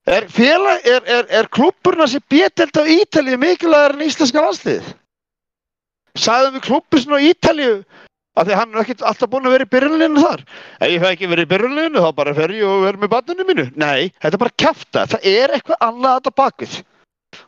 [0.06, 4.92] Er, er, er, er klubburinn að sé bételd á Ítalíu mikilvægur en íslenska landsliðið?
[6.16, 6.68] Sæðum við
[7.02, 7.78] svona á Ítalíu
[8.36, 10.44] af því að hann er ekki alltaf búin að vera í byrjunleginu þar.
[10.78, 13.46] Ef ég fæ ekki verið í byrjunleginu þá bara fer ég og verð með banninu
[13.48, 13.66] mínu.
[13.80, 15.06] Nei, þetta er bara kjafta.
[15.14, 16.76] Það er eitthvað annað þetta bakvið.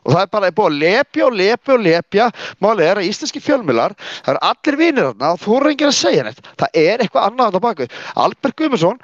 [0.02, 2.26] Og það er bara búið að lepja og lepja og lepja.
[2.64, 3.94] Málið er að íslenski fjölmiðlar,
[4.24, 6.42] það eru allir vinir þarna og þú eru enginn að segja neitt.
[6.58, 7.96] Það er eitthvað annað þetta bakvið.
[8.24, 9.00] Albert Guðmundsson,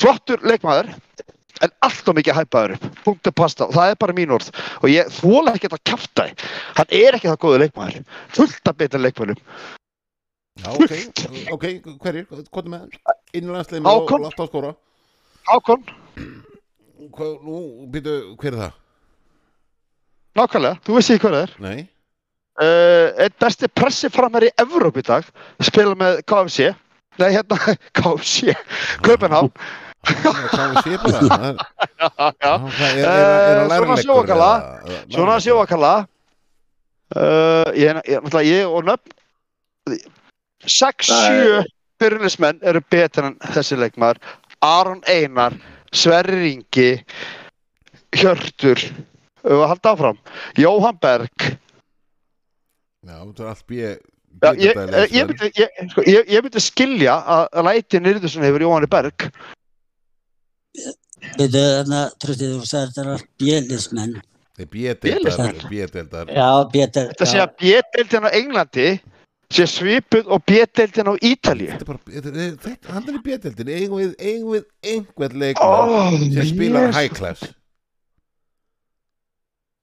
[0.00, 0.90] flottur leikmaður,
[1.64, 2.86] en alltaf mikið hæpaður upp.
[3.04, 4.48] Punktu pasta og það er bara mín orð.
[4.80, 6.26] Og ég þóla ekki þetta kjafta.
[6.78, 8.02] Hann er ekki það góður leikmaður.
[8.36, 9.44] Fullt að betra leikmannum.
[10.60, 10.92] Já, ok,
[11.54, 11.64] ok,
[12.02, 12.98] hverjir, hvað er með
[13.38, 14.72] Innlandsliðin og látt á skóra
[15.48, 15.86] Hákon,
[17.14, 17.60] hvað, nú,
[17.94, 18.74] býtu, hver er það?
[20.36, 21.54] Nákvæmlega, þú veist ekki hvað það er.
[21.64, 21.78] Nei,
[22.60, 25.24] Uh, einn besti pressiframar í Evróp í dag,
[25.64, 26.74] spila með KFC.
[27.16, 27.56] Nei, hérna,
[27.96, 28.52] KFC,
[29.06, 29.48] Kaupenhám.
[30.04, 31.56] Er-
[32.40, 34.52] er, er, er, er Eh, svona sjóakalla.
[35.12, 35.94] Svona sjóakalla.
[37.10, 39.10] Uh, ég, ég, náttúrulega, ég og nöfn,
[40.62, 41.64] 6-7
[41.98, 44.20] fyrirlismenn eru betur en þessi leikmaður.
[44.62, 45.56] Aron Einar,
[45.92, 46.90] Sverri Ringi,
[48.14, 48.78] Hjörtur,
[49.42, 50.20] og halda áfram.
[50.58, 51.50] Jóhann Berg,
[53.00, 53.90] Já, það er allt bíu
[54.40, 58.44] Já, ég, eh, ég, myndi, ég, sko, ég, ég myndi skilja að að læti Nýrðusson
[58.44, 59.24] hefur Jóhanni Berg
[60.74, 64.12] Veitu, þarna, tröstið, þú sagði þetta er bjölismenn.
[64.60, 65.56] Það er Bíedeldar.
[65.70, 67.06] bíedeldar Já, Pétur.
[67.14, 68.86] Þetta sé að B-deildin á Englandi
[69.50, 73.22] sé svipuð og B-deildin á Ítalíu Þetta er bara, þetta er, þetta, hann er í
[74.02, 77.46] við, eigum við einhvern leikmann oh, sem spilar high class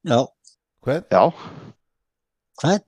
[0.07, 0.19] Já,
[0.85, 1.03] Hvern?
[1.11, 1.23] Já,
[2.61, 2.85] hvern?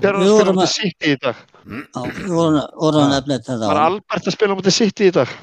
[0.00, 1.42] Hver er að Við spila mútið að- City í dag?
[1.64, 3.84] Já, við vorum vorum að nefna þetta Var á.
[3.84, 5.36] Albert að spila mútið City í dag?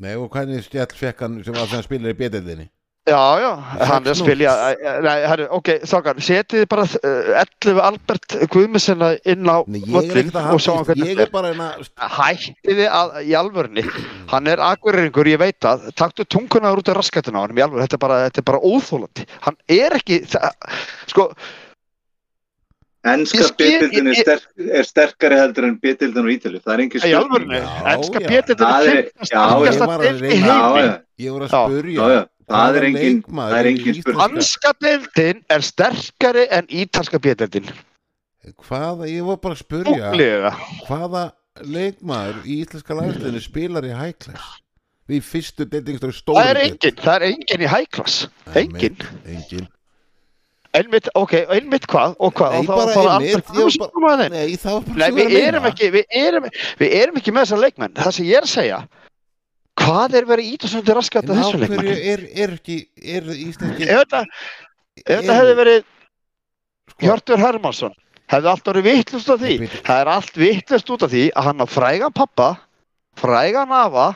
[0.00, 2.70] Nei, og hvernig stjall fekk hann sem var sem hann spilar í bíedeldinni
[3.08, 3.50] Já, já,
[3.88, 4.50] hann er að spilja
[5.02, 10.74] Nei, herru, ok, þákar Setið bara uh, 11 Albert Guðmessina inn á völlin og sjá
[10.74, 13.86] hann hvernig þetta er hérna hættiði að í alvörni
[14.30, 17.88] hann er akveringur, ég veit að taktu tungunar út af raskatuna á hann í alvörni
[17.88, 18.20] þetta er bara,
[18.52, 20.78] bara óþólandi hann er ekki, það,
[21.10, 21.30] sko
[23.00, 24.40] Ennska betildin er,
[24.76, 26.60] er sterkari heldur en betildin á Ítalíu.
[26.60, 27.62] Það er engin í spurning.
[27.94, 28.20] ennska
[28.60, 29.08] Það er er-
[29.86, 30.84] var að deild í heimi
[31.24, 32.26] ég voru að spurja.
[32.50, 32.84] Það er
[33.60, 34.20] er íslenska- spurning.
[34.20, 37.70] Danska deildin er sterkari en ítalska betildin
[38.68, 40.52] hvaða, ég var bara að spurja
[40.88, 41.32] hvaða
[41.64, 44.60] leikmaður í íslenska landsliðinu spilar í high class?
[45.10, 48.28] Við fyrstu deildingstöru stóru Það er engin, það er engin í high class.
[48.54, 48.96] Engin,
[49.26, 49.68] engin
[50.76, 53.36] einmitt, ok, einmitt hvað og hvað, Nei, og það var bara við ég
[55.34, 56.48] er að erum ekki, við erum,
[56.80, 57.94] við erum ekki með þessar leikmenn.
[57.98, 58.80] Það sem ég er að segja,
[59.80, 61.90] hvað er verið ít og svona raskat að á þessu leikmenn?
[62.14, 64.22] er, er ekki er þetta,
[65.02, 65.96] ef þetta hefði verið sko,
[67.00, 67.94] Hjörtur Hermansson,
[68.30, 69.54] hefði allt orðið vittlust af því.
[69.86, 72.50] Það er allt vittlust út af því að hann á frægan pappa,
[73.18, 74.10] frægan afa,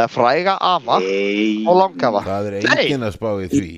[0.00, 1.66] eða fræga afa Nei.
[1.68, 2.22] og langafa.
[2.24, 3.72] það er engin að spá í því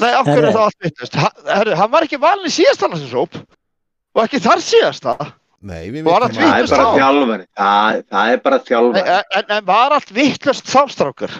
[0.00, 1.18] Nei, af hverju er það allt vittlust?
[1.50, 5.14] Herru, hann var ekki valin í síðasta landsinsóp og ekki þar síðasta.
[5.60, 7.46] nei, við Var vitum það Það er bara þjálfari.
[7.60, 9.16] Það, það er bara þjálfari.
[9.40, 11.34] En, en var allt vittlust þástrákur?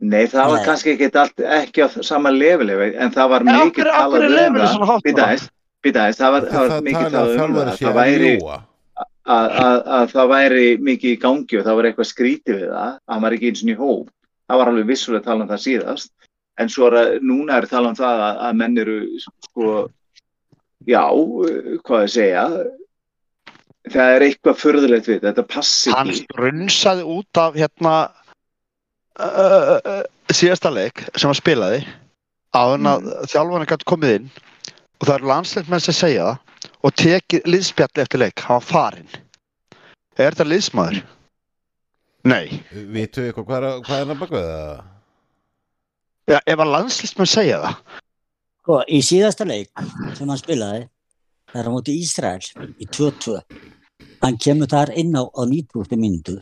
[0.00, 0.64] Nei, það var Nei.
[0.64, 4.70] kannski ekki, allt, ekki á sama lefilegi, en það var En mikið talað um það.
[4.74, 5.26] svona hátt Býta bara?
[5.26, 5.48] aðeins,
[5.84, 7.74] býta aðeins, það var, það það var mikið tala að talað um það.
[7.80, 8.56] Það að væri, ljúa
[9.30, 12.94] að, að, að það væri mikið í gangi og það var eitthvað skrítið við það,
[12.96, 14.08] að hann var ekki eins og í hóp.
[14.50, 16.10] Það var alveg vissulega að tala um það síðast,
[16.60, 18.96] en svo er að, núna er talað um það að, að menn eru,
[19.46, 19.70] sko,
[20.90, 21.02] já,
[21.86, 22.44] hvað ég segja,
[23.90, 26.26] það er eitthvað förðulegt við, þetta passi hann ekki.
[26.28, 27.94] strunsaði út af hérna
[29.20, 30.04] uh, uh,
[30.34, 31.82] síðasta leik sem hann spilaði
[32.56, 33.26] áður en að Mm.
[33.30, 34.30] þjálfarni gæti komið inn
[35.00, 39.10] og það er landsleikmenn sem segja það og tekið liðspjalli eftir leik hann var farinn
[40.20, 40.98] er þetta liðsmaður?
[42.28, 42.60] Nei
[42.92, 44.72] vitu eitthvað hvað er, hvað er hann baka það
[46.30, 47.76] ja, ef að landsleikmenn segja það
[48.60, 49.70] Sko, í síðasta leik
[50.14, 50.84] sem hann spilaði,
[51.50, 53.38] það er á móti Ísrael í 2-2.
[54.20, 55.96] Hann kemur þar inn á, á 90.
[55.96, 56.36] myndu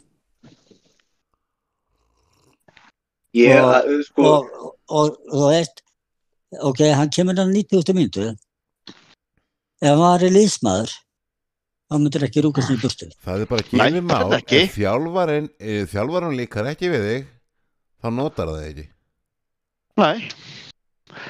[3.39, 5.83] Ég, Og- að, sko, og, og, og þú veist,
[6.71, 7.95] ok, hann kemur á 90.
[7.95, 8.27] myndu.
[9.79, 10.95] Ef hann var í liðsmaður,
[11.89, 13.09] þá myndir ekki rúkast í burtu.
[13.25, 14.33] það er bara það er mál
[15.59, 17.29] ef þjálfarin líkar ekki við þig
[18.03, 18.87] þá notar það ekki
[19.99, 20.29] Nei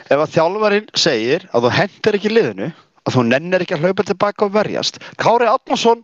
[0.08, 2.68] ef að þjálfarinn segir að þú hendir ekki liðinu
[3.08, 6.02] að þú nennir ekki að hlaupa tilbaka og verjast Kári Átmarsson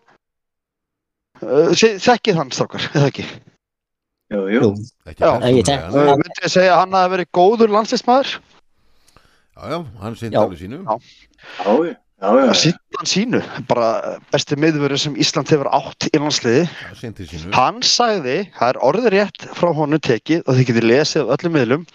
[1.42, 4.60] uh, þekkið hann strákar, eða ekki jú, jú.
[4.60, 4.70] Jú,
[5.10, 5.32] ekki Já.
[5.50, 5.72] Ég.
[5.90, 10.62] Uh, myndi ég segja að hann hafi verið góður landslismæður já, já, hann sýndi alveg
[10.64, 10.94] sínu Já.
[11.60, 12.50] Já, já, já, já.
[12.50, 13.88] að sýnda hann sínu bara
[14.32, 16.64] besti miðvöru sem Ísland hefur átt í landsliði.
[17.54, 21.56] Hann sagði, það er orðið rétt frá honum tekið og þið getið lesið af öllum
[21.58, 21.86] miðlum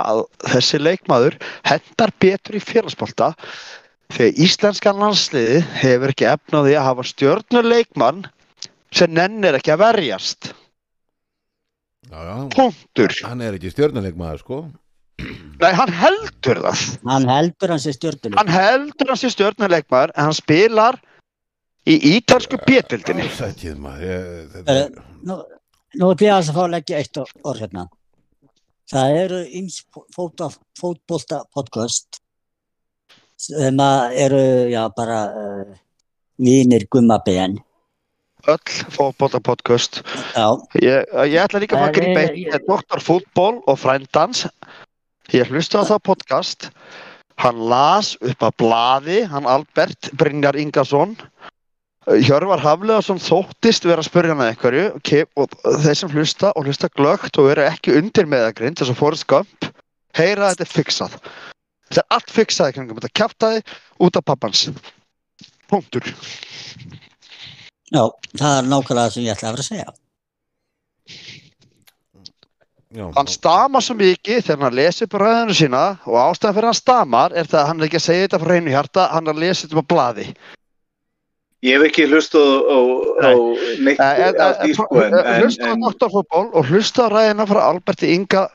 [0.00, 0.24] að
[0.54, 1.38] þessi leikmaður
[1.70, 3.32] hendar betur í félagsbolta
[4.10, 8.24] þegar íslenskan landsliði hefur ekki efnaði að hafa stjörnuleikmann
[8.90, 10.52] sem nennir ekki að verjast.
[12.10, 14.62] Já, já, punktur, hann er ekki stjórnuleikmaður sko
[15.60, 16.82] nei hann heldur það
[17.12, 18.38] hann heldur hans í stjórnuleik.
[18.40, 21.00] hann heldur hans í stjörnuleikmaður en hann spilar
[21.88, 23.28] í ítalsku bétildinni
[23.80, 24.90] maður þetta er,
[25.26, 25.40] Nú,
[25.98, 27.82] Nú ætlum ég aðeins að fá að leggja eitt or- orð hérna.
[28.92, 29.78] Það eru eins
[30.78, 32.20] fótbolta podcast
[33.40, 35.74] sem eru, já, bara uh,
[36.38, 37.58] vínir gummaben.
[38.46, 40.00] Öll fótbolta podcast.
[40.36, 40.46] Já,
[40.78, 43.02] Ég, ég ætla líka að grípa ég- eitt ég- með Dr.
[43.04, 44.46] Fútból og frændans.
[45.30, 46.64] Ég hlusta á það podcast.
[47.38, 51.14] Hann las upp að blaði, hann Albert Brynjar Ingarsson.
[52.10, 55.54] Hjörvar Hafleðarsson þóttist vera að spurja hann að einhverju ke- og
[55.84, 59.70] þeir sem hlusta og hlusta glögt og eru ekki undir meðagrind þess að Forrest Gump
[60.18, 61.16] heyra að þetta er fixað.
[61.86, 63.62] Þetta er allt fixað þetta kjaftaði
[64.00, 64.66] út af pappans.
[65.70, 66.02] Punktur.
[67.94, 68.02] já,
[68.34, 69.92] það er nákvæmlega það sem ég ætla að vera að segja.
[72.90, 76.78] Já, Hann stamar svo mikið þegar hann lesi upp ræðinu sína og ástæðan fyrir hann
[76.78, 79.36] stamar er það að hann er ekki að segja þetta frá hreinu hjarta, hann er
[79.36, 80.24] að lesa þetta á blaði.
[81.62, 82.78] Ég hef ekki hlustað á,
[83.20, 83.30] á
[83.84, 87.06] neitt Eh, eh, af því eh, sko en, en, Hlusta á en doktorfútból og hlusta
[87.06, 88.46] á ræðina frá Alberti Inga.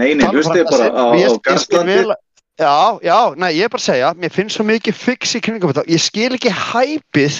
[0.00, 2.16] nei, nei, hlustið bara á, á Garslandi vel-
[2.58, 5.70] Já, já, nei, ég er bara að segja, mér finnst svo mikið fix í kringum
[5.72, 5.86] þetta.
[5.90, 7.38] Ég skil ekki hæpið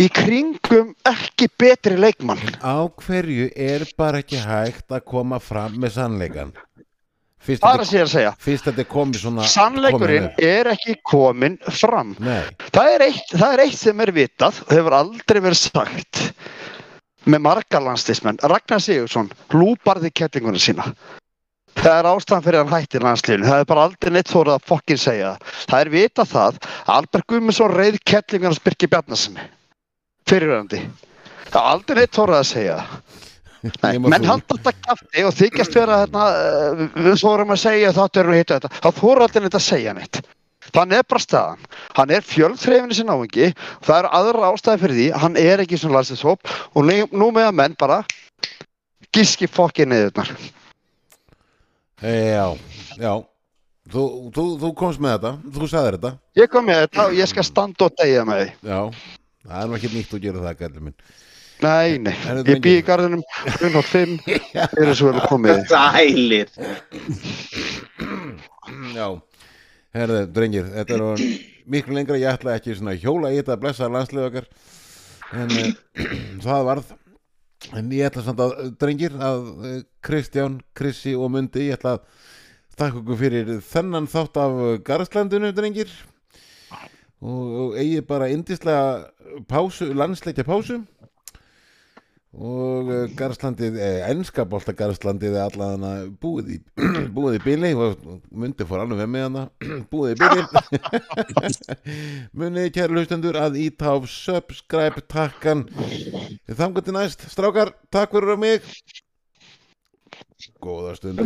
[0.00, 2.40] í kringum ekki betri leikmann.
[2.60, 6.54] á hverju er bara ekki hægt að koma fram með sannleikan
[7.44, 7.82] fyrst að
[8.64, 12.14] þetta, komið svona Sannleikurinn er ekki komin fram.
[12.72, 16.22] Það er, eitt, það er eitt sem er vitað og hefur aldrei verið sagt
[17.28, 18.40] með margar landslismenn.
[18.44, 20.88] Ragnar Sigursson lúparði kettinguna sína.
[21.74, 23.48] Það er ástæðan fyrir hann hætti landsliðinu.
[23.50, 25.54] Það er bara aldrei neitt þórað að fokkin segja það.
[25.72, 29.48] Það er vitað það að Albert Guðmundsson reyð kettinguna Spyrki Bjarnasinni.
[30.28, 30.80] Fyrirverandi.
[31.50, 32.78] Það er aldrei neitt þórað að segja.
[33.64, 38.20] Nei, menn halda þetta kæfti og þykjast vera hérna, uh, við þórum að segja þáttu
[38.20, 38.70] erum við hitta þetta.
[38.84, 40.20] Það þóru aldrei neitt að segja neitt.
[40.74, 41.64] Þannig er bara staðan.
[41.96, 43.50] Hann er fjöldþreifinu sinna áhengi
[43.84, 45.06] það eru aðra ástæði fyrir því.
[45.22, 47.98] Hann er ekki svona landslýshóp og nú- með að menn bara
[49.14, 50.30] gíski fokki niðurnar.
[52.02, 52.46] já,
[52.98, 53.12] já
[53.92, 54.02] þú,
[54.34, 57.44] þú, þú komst með þetta þú sagðir þetta Ég kom með þetta og ég skal
[57.46, 58.48] standa og deyja með því.
[58.68, 58.80] já,
[59.44, 60.98] það er nú ekki nýtt að gera það gæli minn.
[61.64, 62.14] Nei, nei.
[62.28, 62.86] Er Ég bý í drengir?
[62.88, 64.16] garðinum 105,
[64.74, 65.56] þeir eru svo vel komið.
[65.70, 66.48] Sælir.
[68.98, 69.06] Já,
[69.94, 71.02] herðu, drengir þetta er
[71.70, 72.18] miklu lengra.
[72.20, 74.46] Ég ætla ekki svona að hjóla í þetta að blessa landslið okkar.
[75.34, 75.58] En uh,
[76.44, 76.86] það varð.
[77.78, 78.50] En ég ætla samt að,
[78.80, 79.58] drengir að uh,
[80.04, 82.02] Kristján, Krissi og Mundi ég ætla að
[82.74, 84.52] þakka ykkur fyrir þennan þátt af
[84.84, 85.90] Garðslandinu, drengir
[87.22, 90.82] og, og eigi bara indislega pásu, landsleikja pásu.
[92.34, 96.58] Og uh, Garðslandið, eh, ennska bolta Garðslandið er allan að búið í
[97.14, 98.02] búið í bíli og
[98.34, 99.44] Mundi fór alveg með hana
[99.92, 100.42] búið í bíli
[102.40, 105.68] munið kæri hlustendur að íta á subscribe takkan.
[106.50, 108.66] Þangar til næst, strákar, takk fyrir á mig.
[110.58, 111.22] Góða stund